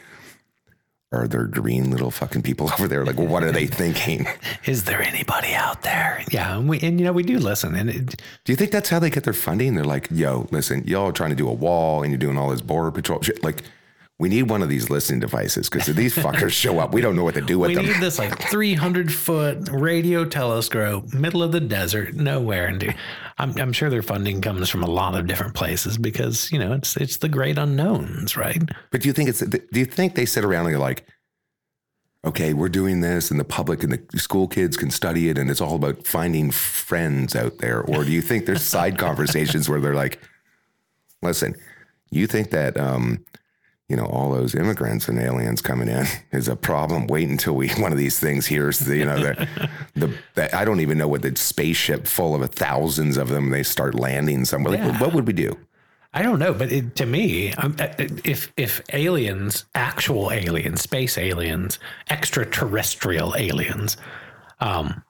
are 1.13 1.27
there 1.27 1.45
green 1.45 1.91
little 1.91 2.11
fucking 2.11 2.43
people 2.43 2.71
over 2.79 2.87
there? 2.87 3.05
Like 3.05 3.19
what 3.19 3.43
are 3.43 3.53
they 3.53 3.67
thinking? 3.67 4.27
Is 4.65 4.85
there 4.85 5.03
anybody 5.03 5.53
out 5.55 5.83
there? 5.83 6.23
Yeah, 6.31 6.57
and 6.57 6.69
we 6.69 6.81
and 6.81 6.99
you 6.99 7.07
know 7.07 7.13
we 7.13 7.23
do 7.23 7.39
listen, 7.39 7.75
and 7.75 7.91
it, 7.91 8.07
do 8.45 8.53
you 8.53 8.57
think 8.57 8.71
that's 8.71 8.89
how 8.89 8.99
they 8.99 9.11
get 9.11 9.25
their 9.25 9.33
funding? 9.33 9.75
They're 9.75 9.85
like 9.85 10.09
yo 10.11 10.49
listen 10.51 10.85
y'all 10.87 11.09
are 11.09 11.13
trying 11.13 11.31
to 11.31 11.37
do 11.37 11.49
a 11.49 11.53
wall 11.53 12.03
and 12.03 12.11
you're 12.13 12.19
doing 12.19 12.39
all 12.39 12.51
this 12.51 12.61
border 12.61 12.91
patrol 12.91 13.21
shit. 13.23 13.43
Like 13.43 13.63
we 14.21 14.29
need 14.29 14.51
one 14.51 14.63
of 14.63 14.69
these 14.69 14.91
listening 14.91 15.19
devices 15.19 15.71
because 15.71 15.89
if 15.89 15.97
these 15.97 16.15
fuckers 16.15 16.51
show 16.51 16.79
up 16.79 16.93
we 16.93 17.01
don't 17.01 17.17
know 17.17 17.25
what 17.25 17.35
to 17.35 17.41
do 17.41 17.59
with 17.59 17.69
we 17.69 17.75
them 17.75 17.87
We 17.87 17.93
need 17.93 18.03
this 18.03 18.19
like 18.19 18.39
300 18.51 19.13
foot 19.13 19.69
radio 19.73 20.27
telescope, 20.27 21.13
middle 21.15 21.43
of 21.43 21.53
the 21.53 21.61
desert, 21.61 22.15
nowhere. 22.15 22.67
And 22.67 22.95
I'm 23.39 23.59
I'm 23.59 23.73
sure 23.73 23.89
their 23.89 24.03
funding 24.03 24.43
comes 24.43 24.69
from 24.69 24.83
a 24.83 24.91
lot 24.91 25.17
of 25.17 25.27
different 25.27 25.55
places 25.55 25.97
because 25.97 26.53
you 26.53 26.59
know 26.59 26.75
it's 26.75 26.97
it's 26.99 27.17
the 27.17 27.29
great 27.29 27.57
unknowns, 27.57 28.37
right? 28.37 28.63
But 28.91 29.01
do 29.01 29.09
you 29.09 29.15
think 29.15 29.31
it's? 29.31 29.41
Do 29.41 29.61
you 29.73 29.87
think 29.87 30.15
they 30.15 30.27
sit 30.27 30.45
around 30.45 30.67
and 30.67 30.73
you're 30.73 30.81
like, 30.81 31.07
okay, 32.27 32.53
we're 32.53 32.69
doing 32.69 33.01
this, 33.01 33.31
and 33.31 33.41
the 33.41 33.45
public 33.45 33.83
and 33.83 33.93
the 33.93 34.19
school 34.19 34.47
kids 34.47 34.77
can 34.77 34.91
study 34.91 35.31
it, 35.31 35.39
and 35.39 35.51
it's 35.51 35.63
all 35.63 35.77
about 35.77 36.07
finding 36.07 36.51
friends 36.51 37.35
out 37.35 37.59
there, 37.59 37.81
or 37.81 38.05
do 38.05 38.13
you 38.13 38.21
think 38.21 38.45
there's 38.45 38.63
side 38.63 38.99
conversations 39.07 39.69
where 39.69 39.81
they're 39.81 39.95
like, 39.95 40.21
listen, 41.23 41.55
you 42.11 42.27
think 42.27 42.51
that, 42.51 42.79
um, 42.79 43.25
you 43.91 43.97
know, 43.97 44.07
all 44.07 44.31
those 44.31 44.55
immigrants 44.55 45.09
and 45.09 45.19
aliens 45.19 45.61
coming 45.61 45.89
in 45.89 46.07
is 46.33 46.47
a 46.47 46.55
problem. 46.55 47.09
Wait 47.09 47.29
until 47.29 47.57
we 47.57 47.69
one 47.71 47.91
of 47.91 47.99
these 47.99 48.21
things 48.21 48.47
hears 48.47 48.79
the, 48.79 48.97
you 48.97 49.05
know, 49.05 49.19
the, 49.19 49.49
the, 49.95 50.15
the 50.35 50.57
I 50.57 50.65
don't 50.65 50.81
even 50.81 50.97
know 50.97 51.09
what 51.09 51.23
the 51.23 51.35
spaceship 51.37 52.07
full 52.07 52.41
of 52.41 52.49
thousands 52.51 53.17
of 53.17 53.29
them 53.29 53.51
they 53.51 53.65
start 53.65 53.97
landing 53.97 54.45
somewhere. 54.45 54.79
Like, 54.79 55.01
what 55.01 55.13
would 55.13 55.27
we 55.27 55.33
do? 55.33 55.59
I 56.13 56.23
don't 56.23 56.39
know, 56.39 56.55
but 56.55 56.73
it, 56.73 56.97
to 56.97 57.07
me, 57.07 57.53
um, 57.55 57.77
uh, 57.79 57.89
if 58.25 58.53
if 58.57 58.81
aliens, 58.93 59.65
actual 59.75 60.33
aliens, 60.33 60.81
space 60.83 61.19
aliens, 61.19 61.79
extraterrestrial 62.09 63.37
aliens, 63.37 63.97
um, 64.61 65.05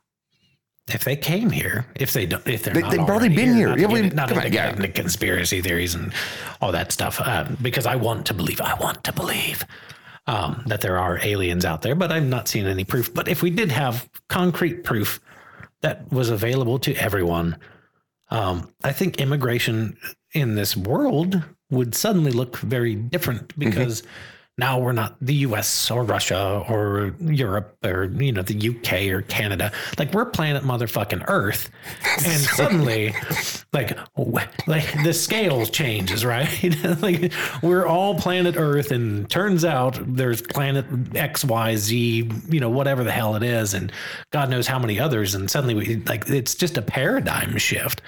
if 0.94 1.04
they 1.04 1.16
came 1.16 1.50
here, 1.50 1.86
if 1.94 2.12
they 2.12 2.26
don't, 2.26 2.46
if 2.46 2.62
they're 2.64 2.74
They- 2.74 2.82
they've 2.82 3.00
already 3.00 3.34
been 3.34 3.54
here. 3.56 3.68
not 3.68 3.78
Yeah, 3.78 3.88
to 3.88 4.14
not 4.14 4.28
to 4.28 4.50
get 4.50 4.76
into 4.76 4.88
conspiracy 4.88 5.60
theories 5.62 5.94
and 5.94 6.12
all 6.60 6.72
that 6.72 6.92
stuff, 6.92 7.20
uh, 7.20 7.44
because 7.62 7.86
I 7.86 7.96
want 7.96 8.26
to 8.26 8.34
believe, 8.34 8.60
I 8.60 8.74
want 8.74 9.04
to 9.04 9.12
believe 9.12 9.64
um, 10.26 10.62
that 10.66 10.80
there 10.80 10.98
are 10.98 11.18
aliens 11.22 11.64
out 11.64 11.82
there, 11.82 11.94
but 11.94 12.12
I've 12.12 12.26
not 12.26 12.46
seen 12.46 12.66
any 12.66 12.84
proof. 12.84 13.12
But 13.12 13.26
if 13.26 13.42
we 13.42 13.50
did 13.50 13.72
have 13.72 14.08
concrete 14.28 14.84
proof 14.84 15.18
that 15.80 16.10
was 16.12 16.28
available 16.30 16.78
to 16.80 16.94
everyone, 16.96 17.56
um, 18.30 18.70
I 18.84 18.92
think 18.92 19.20
immigration 19.20 19.96
in 20.32 20.54
this 20.54 20.76
world 20.76 21.42
would 21.70 21.94
suddenly 21.94 22.30
look 22.30 22.58
very 22.58 22.94
different 22.94 23.58
because 23.58 24.02
now 24.60 24.78
we're 24.78 24.92
not 24.92 25.16
the 25.20 25.34
US 25.46 25.90
or 25.90 26.04
Russia 26.04 26.64
or 26.68 27.14
Europe 27.20 27.76
or 27.84 28.04
you 28.04 28.30
know 28.30 28.42
the 28.42 28.68
UK 28.68 29.08
or 29.12 29.22
Canada. 29.22 29.72
Like 29.98 30.12
we're 30.12 30.26
planet 30.26 30.62
motherfucking 30.62 31.24
Earth, 31.26 31.70
and 32.24 32.40
suddenly, 32.42 33.12
like 33.72 33.98
like 34.68 35.02
the 35.02 35.12
scale 35.12 35.66
changes, 35.66 36.24
right? 36.24 36.48
like 37.02 37.32
we're 37.62 37.86
all 37.86 38.14
planet 38.14 38.54
Earth, 38.56 38.92
and 38.92 39.28
turns 39.28 39.64
out 39.64 39.98
there's 40.06 40.42
planet 40.42 40.86
X, 41.16 41.44
Y, 41.44 41.76
Z, 41.76 42.30
you 42.48 42.60
know 42.60 42.70
whatever 42.70 43.02
the 43.02 43.12
hell 43.12 43.34
it 43.34 43.42
is, 43.42 43.74
and 43.74 43.90
God 44.30 44.50
knows 44.50 44.66
how 44.66 44.78
many 44.78 45.00
others, 45.00 45.34
and 45.34 45.50
suddenly 45.50 45.74
we 45.74 45.96
like 46.04 46.28
it's 46.28 46.54
just 46.54 46.76
a 46.76 46.82
paradigm 46.82 47.56
shift. 47.56 48.02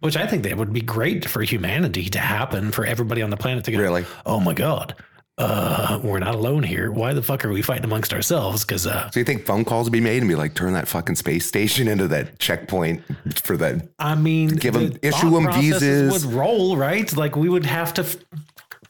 Which 0.00 0.16
I 0.16 0.28
think 0.28 0.44
that 0.44 0.56
would 0.56 0.72
be 0.72 0.80
great 0.80 1.28
for 1.28 1.42
humanity 1.42 2.08
to 2.10 2.20
happen 2.20 2.70
for 2.70 2.86
everybody 2.86 3.20
on 3.20 3.30
the 3.30 3.36
planet 3.36 3.64
to 3.64 3.72
go, 3.72 3.78
Really? 3.78 4.04
oh 4.26 4.38
my 4.38 4.54
God, 4.54 4.94
uh, 5.38 6.00
we're 6.02 6.18
not 6.18 6.34
alone 6.34 6.62
here. 6.64 6.90
Why 6.90 7.12
the 7.14 7.22
fuck 7.22 7.44
are 7.44 7.50
we 7.52 7.62
fighting 7.62 7.84
amongst 7.84 8.12
ourselves? 8.12 8.64
Because 8.64 8.86
uh, 8.86 9.08
So 9.10 9.20
you 9.20 9.24
think 9.24 9.46
phone 9.46 9.64
calls 9.64 9.86
would 9.86 9.92
be 9.92 10.00
made 10.00 10.18
and 10.18 10.28
be 10.28 10.34
like, 10.34 10.54
turn 10.54 10.72
that 10.72 10.88
fucking 10.88 11.14
space 11.14 11.46
station 11.46 11.86
into 11.86 12.08
that 12.08 12.38
checkpoint 12.38 13.02
for 13.36 13.56
that? 13.56 13.88
I 13.98 14.16
mean, 14.16 14.48
give 14.48 14.74
the 14.74 14.98
issue 15.00 15.30
them 15.30 15.52
visas. 15.52 16.24
Would 16.26 16.34
roll 16.34 16.76
right. 16.76 17.14
Like 17.16 17.36
we 17.36 17.48
would 17.48 17.66
have 17.66 17.94
to. 17.94 18.02
F- 18.02 18.16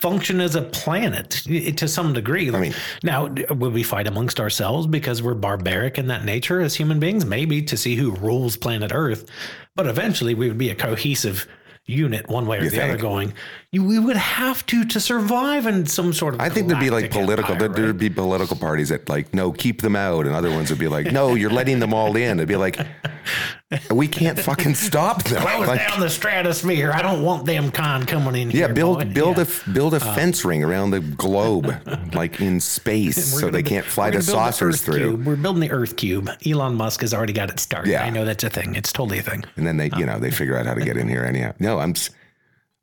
function 0.00 0.40
as 0.40 0.54
a 0.54 0.62
planet 0.62 1.30
to 1.76 1.88
some 1.88 2.12
degree. 2.12 2.52
I 2.54 2.60
mean- 2.60 2.74
now, 3.02 3.26
would 3.50 3.72
we 3.72 3.82
fight 3.82 4.06
amongst 4.06 4.38
ourselves 4.38 4.86
because 4.86 5.22
we're 5.22 5.34
barbaric 5.34 5.98
in 5.98 6.06
that 6.06 6.24
nature 6.24 6.60
as 6.60 6.76
human 6.76 7.00
beings? 7.00 7.26
Maybe 7.26 7.62
to 7.62 7.76
see 7.76 7.96
who 7.96 8.12
rules 8.12 8.56
planet 8.56 8.92
Earth, 8.94 9.28
but 9.74 9.88
eventually 9.88 10.34
we 10.34 10.46
would 10.46 10.56
be 10.56 10.70
a 10.70 10.76
cohesive 10.76 11.48
unit, 11.88 12.28
one 12.28 12.46
way 12.46 12.58
or 12.58 12.64
You 12.64 12.70
the 12.70 12.84
other. 12.84 12.96
Going, 12.96 13.32
you, 13.72 13.82
we 13.82 13.98
would 13.98 14.16
have 14.16 14.64
to 14.66 14.84
to 14.84 15.00
survive 15.00 15.66
in 15.66 15.86
some 15.86 16.12
sort 16.12 16.34
of. 16.34 16.40
I 16.40 16.48
think 16.48 16.68
there'd 16.68 16.80
be 16.80 16.90
like 16.90 17.10
political. 17.10 17.54
empire, 17.54 17.68
There'd, 17.68 17.84
there'd 17.84 17.98
be 17.98 18.10
political 18.10 18.56
parties 18.56 18.90
that 18.90 19.08
like, 19.08 19.32
no, 19.34 19.52
keep 19.52 19.82
them 19.82 19.96
out, 19.96 20.26
and 20.26 20.34
other 20.34 20.50
ones 20.50 20.70
would 20.70 20.78
be 20.78 20.88
like, 20.88 21.10
no, 21.10 21.34
you're 21.34 21.50
letting 21.50 21.80
them 21.80 21.94
all 21.94 22.14
in. 22.16 22.38
It'd 22.38 22.48
be 22.48 22.56
like, 22.56 22.78
we 23.90 24.08
can't 24.08 24.38
fucking 24.38 24.74
stop 24.74 25.22
them. 25.24 25.42
Close 25.42 25.66
Like, 25.68 25.86
down 25.86 26.00
the 26.00 26.08
stratosphere. 26.08 26.90
I 26.90 27.02
don't 27.02 27.22
want 27.22 27.44
them 27.44 27.70
con 27.70 28.06
coming 28.06 28.34
in 28.40 28.50
yeah, 28.50 28.66
here. 28.66 28.72
build 28.74 28.98
boy. 28.98 29.04
build 29.12 29.36
Yeah. 29.36 29.44
a 29.66 29.70
build 29.72 29.94
a 29.94 29.98
uh, 29.98 30.14
fence 30.14 30.44
ring 30.44 30.64
around 30.64 30.90
the 30.90 31.00
globe, 31.00 31.70
like 32.14 32.40
in 32.40 32.60
space, 32.60 33.38
so 33.38 33.50
they 33.50 33.62
can't 33.62 33.84
fly 33.84 34.10
the 34.10 34.22
saucers 34.22 34.76
Earth 34.76 34.84
through. 34.84 35.16
Cube. 35.16 35.26
We're 35.26 35.36
building 35.36 35.60
the 35.60 35.70
Earth 35.70 35.96
Cube. 35.96 36.30
Elon 36.46 36.76
Musk 36.76 37.02
has 37.02 37.12
already 37.12 37.34
got 37.34 37.50
it 37.50 37.60
started. 37.60 37.90
Yeah. 37.90 38.04
I 38.04 38.10
know 38.10 38.24
that's 38.24 38.44
a 38.44 38.50
thing. 38.50 38.74
It's 38.74 38.92
totally 38.92 39.18
a 39.18 39.22
thing. 39.22 39.44
And 39.56 39.66
then 39.66 39.76
they, 39.76 39.90
you 39.96 40.04
uh, 40.04 40.14
know, 40.14 40.18
they 40.18 40.30
figure 40.30 40.56
out 40.56 40.64
how 40.66 40.74
to 40.74 40.80
get 40.84 40.96
in 40.96 41.06
here 41.08 41.24
anyhow. 41.24 41.52
No, 41.58 41.78
I'm, 41.78 41.94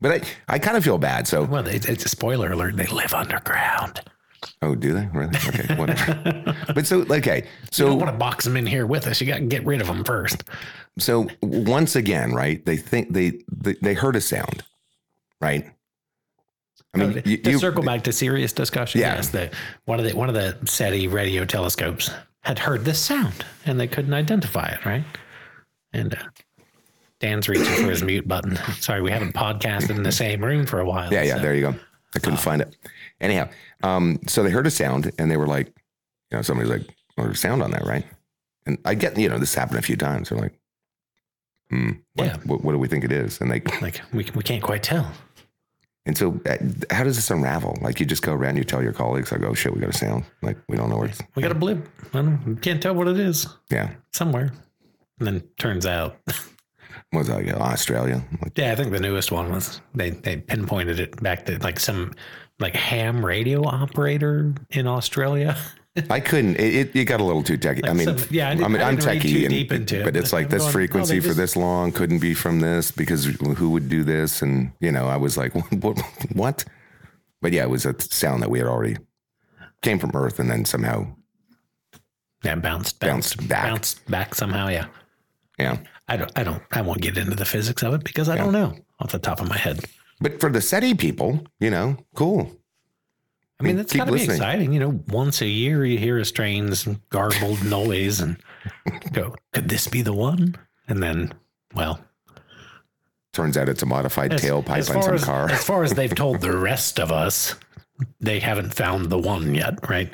but 0.02 0.12
I, 0.12 0.54
I 0.56 0.60
kind 0.60 0.78
of 0.78 0.84
feel 0.84 0.98
bad. 1.00 1.28
So, 1.28 1.44
Well, 1.46 1.66
it's, 1.68 1.88
it's 1.88 2.06
a 2.06 2.10
spoiler 2.10 2.52
alert. 2.52 2.78
They 2.78 2.86
live 2.88 3.14
underground. 3.14 4.02
Oh, 4.62 4.76
do 4.76 4.94
they 4.94 5.08
really? 5.14 5.36
Okay, 5.48 5.76
whatever. 5.80 6.56
but 6.74 6.86
so, 6.88 7.02
okay, 7.10 7.44
You 7.44 7.68
so 7.72 7.88
don't 7.88 8.00
want 8.00 8.12
to 8.12 8.18
box 8.18 8.46
them 8.46 8.58
in 8.58 8.66
here 8.66 8.86
with 8.86 9.08
us. 9.08 9.20
You 9.22 9.28
got 9.28 9.38
to 9.38 9.46
get 9.46 9.66
rid 9.66 9.82
of 9.82 9.88
them 9.88 10.04
first. 10.04 10.44
so 11.00 11.28
once 11.42 11.96
again, 11.96 12.34
right? 12.34 12.66
They 12.66 12.78
think 12.78 13.14
they 13.14 13.42
they, 13.52 13.74
they 13.82 13.94
heard 13.94 14.16
a 14.16 14.22
sound, 14.22 14.64
right? 15.42 15.70
I 16.94 16.98
mean, 16.98 17.22
you, 17.26 17.38
to 17.38 17.52
you- 17.52 17.60
circle 17.60 17.84
back 17.84 18.04
to 18.06 18.14
serious 18.14 18.54
discussion, 18.54 19.02
Yeah. 19.02 19.16
yes, 19.16 19.30
the, 19.30 19.52
one 19.86 20.00
of 20.00 20.06
the 20.06 20.16
one 20.16 20.30
of 20.30 20.36
the 20.36 20.58
SETI 20.66 21.08
radio 21.10 21.44
telescopes 21.44 22.10
had 22.42 22.58
heard 22.60 22.86
this 22.86 23.02
sound 23.02 23.44
and 23.66 23.80
they 23.80 23.88
couldn't 23.88 24.14
identify 24.14 24.68
it, 24.68 24.86
right? 24.86 25.04
And 25.94 26.14
uh, 26.14 26.18
Dan's 27.20 27.50
reaching 27.50 27.66
for 27.66 27.90
his 27.90 28.04
mute 28.04 28.28
button. 28.28 28.56
Sorry, 28.80 29.02
we 29.02 29.12
haven't 29.12 29.34
podcasted 29.34 29.92
in 29.92 30.04
the 30.04 30.12
same 30.24 30.44
room 30.44 30.66
for 30.66 30.80
a 30.80 30.86
while. 30.86 31.12
yeah, 31.12 31.24
yeah. 31.24 31.36
so- 31.36 31.42
There 31.42 31.56
you 31.56 31.62
go. 31.72 31.76
I 32.16 32.20
couldn't 32.20 32.40
find 32.40 32.62
it. 32.62 32.74
Anyhow, 33.26 33.50
um, 33.84 34.20
so 34.28 34.44
they 34.44 34.50
heard 34.52 34.68
a 34.68 34.72
sound 34.72 35.12
and 35.20 35.30
they 35.32 35.38
were 35.38 35.48
like, 35.48 35.68
you 36.32 36.38
know, 36.38 36.42
somebody's 36.42 36.72
like, 36.72 36.88
well, 37.18 37.26
there's 37.28 37.40
sound 37.40 37.62
on 37.64 37.72
that, 37.72 37.86
right? 37.86 38.06
And 38.66 38.78
I 38.86 38.94
get, 38.96 39.18
you 39.18 39.30
know, 39.30 39.38
this 39.38 39.54
happened 39.56 39.80
a 39.80 39.82
few 39.82 39.96
times. 39.98 40.30
They're 40.30 40.38
like, 40.40 40.54
hmm, 41.70 41.92
what, 42.14 42.26
Yeah. 42.26 42.38
what, 42.46 42.64
what 42.64 42.72
do 42.74 42.78
we 42.78 42.88
think 42.88 43.04
it 43.04 43.12
is? 43.12 43.42
And 43.42 43.50
they, 43.52 43.62
Like 43.82 44.02
we, 44.14 44.26
we 44.36 44.44
can't 44.44 44.64
quite 44.64 44.84
tell. 44.84 45.12
And 46.08 46.16
so, 46.16 46.40
uh, 46.46 46.58
how 46.92 47.04
does 47.04 47.16
this 47.16 47.32
unravel? 47.32 47.76
Like, 47.82 48.00
you 48.00 48.06
just 48.06 48.22
go 48.22 48.32
around, 48.34 48.58
you 48.58 48.64
tell 48.64 48.84
your 48.84 48.94
colleagues, 48.94 49.32
like, 49.32 49.42
oh 49.42 49.56
shit, 49.56 49.74
we 49.74 49.80
got 49.82 49.90
a 49.90 49.98
sound. 49.98 50.24
Like, 50.44 50.56
we 50.70 50.78
don't 50.78 50.90
know 50.92 50.98
where 50.98 51.08
it's. 51.08 51.20
We 51.34 51.42
got 51.42 51.52
a 51.52 51.56
blip. 51.56 51.88
I 52.14 52.22
don't, 52.22 52.46
we 52.46 52.56
can't 52.58 52.80
tell 52.80 52.94
what 52.94 53.08
it 53.08 53.18
is 53.20 53.48
Yeah. 53.72 53.90
somewhere. 54.14 54.52
And 55.18 55.26
then 55.28 55.44
turns 55.58 55.88
out, 55.88 56.18
was 57.14 57.26
that? 57.28 57.44
Like, 57.44 57.56
Australia? 57.56 58.24
Like, 58.42 58.56
yeah, 58.56 58.72
I 58.72 58.76
think 58.76 58.92
the 58.92 59.00
newest 59.00 59.32
one 59.32 59.52
was 59.52 59.82
they 59.96 60.12
they 60.12 60.38
pinpointed 60.38 61.00
it 61.00 61.22
back 61.24 61.46
to 61.46 61.58
like 61.60 61.80
some 61.80 62.14
like 62.60 62.76
ham 62.76 63.26
radio 63.26 63.66
operator 63.66 64.54
in 64.70 64.88
Australia. 64.88 65.58
I 66.10 66.20
couldn't. 66.20 66.58
It, 66.60 66.94
it, 66.94 67.06
got 67.06 67.22
a 67.22 67.24
little 67.24 67.42
too 67.44 67.56
techy. 67.56 67.86
I 67.86 67.94
mean, 67.94 68.18
some- 68.18 68.28
yeah, 68.30 68.50
I 68.50 68.52
I 68.52 68.68
mean, 68.68 68.82
I 68.82 68.96
techie, 68.96 69.22
too 69.22 69.40
and, 69.46 69.50
deep 69.50 69.72
into 69.72 70.02
it, 70.02 70.04
but 70.04 70.18
it's 70.18 70.34
like 70.34 70.46
I'm 70.48 70.52
this 70.52 70.64
going, 70.64 70.70
oh, 70.70 70.74
frequency 70.74 71.20
for 71.22 71.28
just- 71.28 71.38
this 71.38 71.56
long 71.56 71.94
couldn't 71.94 72.20
be 72.20 72.34
from 72.34 72.60
this 72.60 72.92
because 72.92 73.26
who 73.26 73.70
would 73.70 73.88
do 73.88 74.04
this? 74.04 74.42
And 74.42 74.74
you 74.82 74.92
know, 74.92 75.08
I 75.08 75.16
was 75.16 75.38
like, 75.38 75.54
what? 75.82 75.98
what? 76.34 76.66
But 77.42 77.54
yeah, 77.54 77.64
it 77.64 77.70
was 77.70 77.86
a 77.86 77.96
sound 78.02 78.42
that 78.44 78.50
we 78.50 78.60
had 78.60 78.68
already 78.68 78.98
came 79.82 80.00
from 80.00 80.12
Earth, 80.14 80.40
and 80.40 80.50
then 80.50 80.66
somehow, 80.66 81.08
Yeah, 82.44 82.56
bounced, 82.56 83.00
Bounced 83.00 83.38
bounced, 83.38 83.50
back. 83.50 83.66
bounced 83.68 84.12
back 84.12 84.36
somehow. 84.36 84.68
Yeah. 84.68 84.88
yeah. 85.60 85.78
I 86.08 86.18
don't, 86.18 86.32
I 86.36 86.44
don't, 86.44 86.62
I 86.72 86.82
won't 86.82 87.02
get 87.02 87.18
into 87.18 87.36
the 87.36 87.46
physics 87.46 87.84
of 87.84 87.94
it 87.94 88.04
because 88.04 88.28
I 88.30 88.36
don't 88.36 88.52
know 88.52 88.76
off 89.00 89.12
the 89.12 89.20
top 89.20 89.40
of 89.40 89.48
my 89.48 89.58
head. 89.58 89.80
But 90.20 90.40
for 90.40 90.50
the 90.50 90.62
SETI 90.62 90.96
people, 90.96 91.46
you 91.60 91.70
know, 91.70 91.98
cool. 92.16 92.52
I 93.60 93.64
mean, 93.64 93.80
it's 93.80 93.92
Keep 93.92 94.00
got 94.00 94.06
to 94.06 94.14
be 94.14 94.24
exciting. 94.24 94.74
You 94.74 94.80
know, 94.80 95.02
once 95.08 95.42
a 95.42 95.48
year 95.48 95.86
you 95.86 95.98
hear 95.98 96.18
a 96.18 96.26
strange 96.26 96.88
garbled 97.10 97.64
noise 97.66 98.20
and 98.20 98.38
go, 99.14 99.36
could 99.54 99.70
this 99.70 99.88
be 99.88 100.02
the 100.02 100.14
one? 100.14 100.56
And 100.88 101.02
then, 101.02 101.34
well, 101.74 102.00
Turns 103.36 103.58
out 103.58 103.68
it's 103.68 103.84
a 103.84 103.86
modified 103.86 104.32
as, 104.32 104.42
tailpipe 104.42 104.78
as 104.78 104.90
on 104.90 105.04
some 105.04 105.16
as, 105.16 105.26
car. 105.26 105.50
as 105.50 105.62
far 105.62 105.84
as 105.84 105.94
they've 105.94 106.16
told 106.16 106.40
the 106.40 106.56
rest 106.56 107.02
of 107.02 107.12
us, 107.12 107.56
they 108.22 108.40
haven't 108.40 108.74
found 108.74 109.10
the 109.10 109.18
one 109.18 109.54
yet, 109.54 109.90
right? 109.90 110.14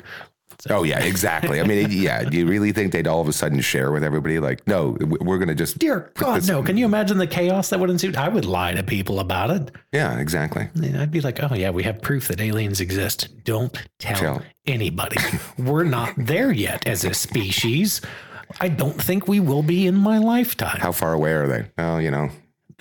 Oh 0.70 0.84
yeah, 0.84 1.00
exactly. 1.02 1.60
I 1.60 1.64
mean, 1.64 1.90
yeah. 1.90 2.22
Do 2.22 2.36
you 2.36 2.46
really 2.46 2.72
think 2.72 2.92
they'd 2.92 3.06
all 3.06 3.20
of 3.20 3.28
a 3.28 3.32
sudden 3.32 3.60
share 3.60 3.90
with 3.90 4.04
everybody? 4.04 4.38
Like, 4.38 4.66
no, 4.68 4.96
we're 5.00 5.38
gonna 5.38 5.54
just 5.54 5.78
Dear 5.78 6.12
God, 6.14 6.46
no. 6.46 6.62
Can 6.62 6.76
you 6.76 6.84
imagine 6.84 7.18
the 7.18 7.26
chaos 7.26 7.70
that 7.70 7.80
would 7.80 7.90
ensue? 7.90 8.12
I 8.16 8.28
would 8.28 8.44
lie 8.44 8.72
to 8.74 8.82
people 8.82 9.18
about 9.20 9.50
it. 9.50 9.70
yeah, 9.92 10.18
exactly. 10.18 10.68
And 10.74 10.98
I'd 10.98 11.10
be 11.10 11.20
like, 11.20 11.42
oh, 11.42 11.54
yeah, 11.54 11.70
we 11.70 11.82
have 11.82 12.00
proof 12.00 12.28
that 12.28 12.40
aliens 12.40 12.80
exist. 12.80 13.28
Don't 13.44 13.76
tell, 13.98 14.16
Tell. 14.16 14.42
anybody. 14.66 15.16
We're 15.58 15.84
not 15.84 16.14
there 16.16 16.52
yet 16.52 16.86
as 16.86 17.04
a 17.04 17.12
species. 17.12 18.00
I 18.60 18.68
don't 18.68 19.00
think 19.02 19.26
we 19.26 19.40
will 19.40 19.62
be 19.62 19.86
in 19.86 19.96
my 19.96 20.18
lifetime. 20.18 20.78
How 20.78 20.92
far 20.92 21.14
away 21.14 21.32
are 21.32 21.48
they? 21.48 21.64
Well, 21.78 22.00
you 22.00 22.10
know, 22.10 22.30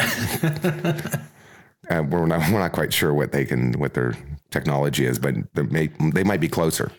uh, 1.89 2.04
we're 2.10 2.26
not 2.26 2.52
we're 2.52 2.60
not 2.60 2.72
quite 2.74 2.94
sure 2.94 3.13
what 3.13 3.32
they 3.32 3.46
can 3.46 3.74
what 3.74 3.94
their 3.94 4.13
technology 4.50 5.06
is, 5.06 5.17
but 5.20 5.36
they 5.54 5.63
may 5.63 5.88
they 6.13 6.24
might 6.24 6.41
be 6.41 6.48
closer. 6.50 6.91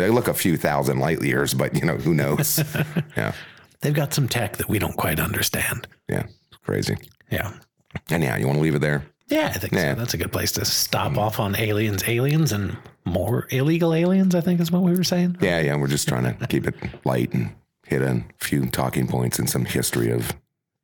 They 0.00 0.10
look 0.10 0.28
a 0.28 0.34
few 0.34 0.56
thousand 0.56 0.98
light 0.98 1.22
years, 1.22 1.54
but 1.54 1.74
you 1.74 1.84
know 1.86 1.96
who 1.96 2.14
knows? 2.14 2.62
yeah, 3.16 3.32
They've 3.80 3.94
got 3.94 4.12
some 4.14 4.28
tech 4.28 4.56
that 4.56 4.68
we 4.68 4.78
don't 4.78 4.96
quite 4.96 5.20
understand. 5.20 5.86
yeah, 6.08 6.26
crazy. 6.64 6.96
Yeah. 7.30 7.52
And 8.10 8.22
yeah, 8.22 8.36
you 8.36 8.46
want 8.46 8.56
to 8.58 8.62
leave 8.62 8.74
it 8.74 8.80
there? 8.80 9.04
Yeah, 9.28 9.46
I 9.54 9.58
think 9.58 9.72
Yeah. 9.72 9.94
so. 9.94 10.00
That's 10.00 10.14
a 10.14 10.18
good 10.18 10.32
place 10.32 10.52
to 10.52 10.64
stop 10.64 11.16
off 11.18 11.40
on 11.40 11.56
aliens, 11.56 12.04
aliens, 12.06 12.52
and 12.52 12.76
more 13.04 13.46
illegal 13.50 13.92
aliens, 13.94 14.34
I 14.34 14.40
think 14.40 14.60
is 14.60 14.70
what 14.70 14.82
we 14.82 14.92
were 14.94 15.02
saying. 15.04 15.36
Yeah, 15.40 15.60
yeah. 15.60 15.76
We're 15.76 15.88
just 15.88 16.06
trying 16.08 16.24
to 16.36 16.46
keep 16.46 16.66
it 16.66 16.74
light 17.04 17.32
and 17.34 17.50
hit 17.86 18.02
a 18.02 18.22
few 18.38 18.66
talking 18.66 19.06
points 19.08 19.38
and 19.38 19.48
some 19.50 19.64
history 19.64 20.10
of 20.10 20.32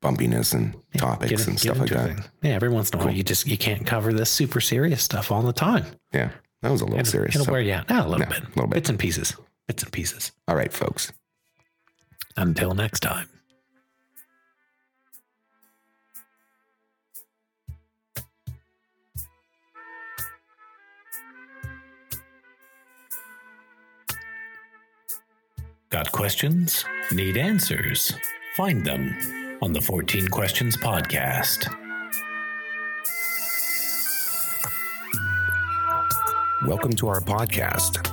bumpiness 0.03 0.53
and 0.53 0.75
topics 0.97 1.31
Get- 1.31 1.47
and 1.49 1.61
stuff 1.61 1.79
like 1.79 1.91
that. 1.91 2.29
Yeah, 2.43 2.53
every 2.53 2.69
once 2.71 2.91
in 2.91 2.99
a 3.01 3.05
while, 3.05 3.15
you 3.15 3.23
just 3.23 3.47
you 3.47 3.57
can't 3.57 3.87
cover 3.87 4.13
this 4.13 4.31
super 4.31 4.61
serious 4.61 5.03
stuff 5.03 5.31
all 5.31 5.43
the 5.43 5.53
time. 5.53 5.85
Yeah, 6.13 6.31
that 6.63 6.71
was 6.71 6.81
a 6.81 6.87
little 6.87 7.05
serious. 7.05 7.35
It'll 7.35 7.45
so- 7.47 7.53
wear 7.53 7.61
you 7.61 7.75
out. 7.75 7.87
Ah, 7.89 8.07
a 8.07 8.09
little 8.09 8.21
Yeah, 8.21 8.29
bit. 8.29 8.39
a 8.45 8.49
little 8.49 8.67
bit. 8.67 8.75
Bits 8.75 8.89
and 8.91 8.99
pieces. 8.99 9.37
Bits 9.69 9.83
and 9.83 9.93
pieces. 9.93 10.33
All 10.49 10.57
right, 10.57 10.73
folks. 10.73 11.13
Until 12.37 12.75
next 12.75 13.01
time. 13.01 13.29
Got 25.91 26.11
questions? 26.13 26.85
Need 27.13 27.37
answers? 27.37 28.15
Find 28.57 28.85
them 28.85 29.59
on 29.61 29.73
the 29.73 29.81
14 29.81 30.29
Questions 30.29 30.77
Podcast. 30.77 31.69
Welcome 36.67 36.93
to 36.93 37.09
our 37.09 37.21
podcast, 37.21 38.07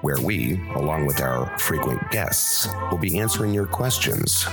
where 0.00 0.20
we, 0.20 0.60
along 0.76 1.06
with 1.06 1.20
our 1.20 1.58
frequent 1.58 2.10
guests, 2.12 2.68
will 2.92 2.98
be 2.98 3.18
answering 3.18 3.52
your 3.52 3.66
questions 3.66 4.46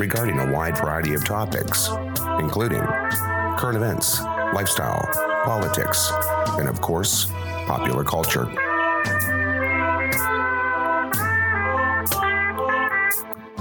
regarding 0.00 0.40
a 0.40 0.50
wide 0.50 0.76
variety 0.76 1.14
of 1.14 1.24
topics, 1.24 1.88
including 2.40 2.82
current 3.56 3.76
events, 3.76 4.20
lifestyle, 4.52 5.00
politics, 5.44 6.10
and 6.58 6.68
of 6.68 6.80
course, 6.80 7.26
popular 7.66 8.02
culture. 8.02 8.46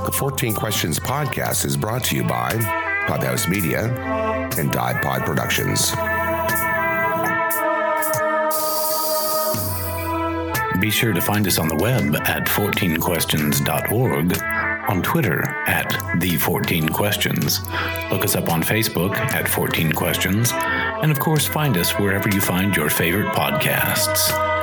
The 0.04 0.12
14 0.12 0.56
Questions 0.56 1.00
podcast 1.00 1.63
is 1.63 1.78
brought 1.78 2.04
to 2.06 2.15
you 2.15 2.24
by 2.24 2.50
Clubhouse 3.06 3.48
Media 3.48 3.86
and 4.58 4.72
Dive 4.72 5.04
Pod 5.04 5.26
Productions. 5.26 5.94
Be 10.86 10.91
sure 10.91 11.13
to 11.13 11.19
find 11.19 11.48
us 11.48 11.58
on 11.58 11.67
the 11.67 11.76
web 11.78 12.15
at 12.28 12.45
14questions.org, 12.45 14.39
on 14.88 15.02
Twitter 15.02 15.41
at 15.65 15.89
The14Questions. 16.19 18.12
Look 18.12 18.24
us 18.24 18.36
up 18.36 18.50
on 18.50 18.62
Facebook 18.62 19.17
at 19.17 19.50
14 19.50 19.93
Questions, 19.93 20.52
and 20.54 21.12
of 21.12 21.19
course, 21.19 21.48
find 21.48 21.76
us 21.76 21.98
wherever 21.98 22.30
you 22.30 22.39
find 22.39 22.76
your 22.76 22.91
favorite 22.91 23.34
podcasts. 23.34 24.55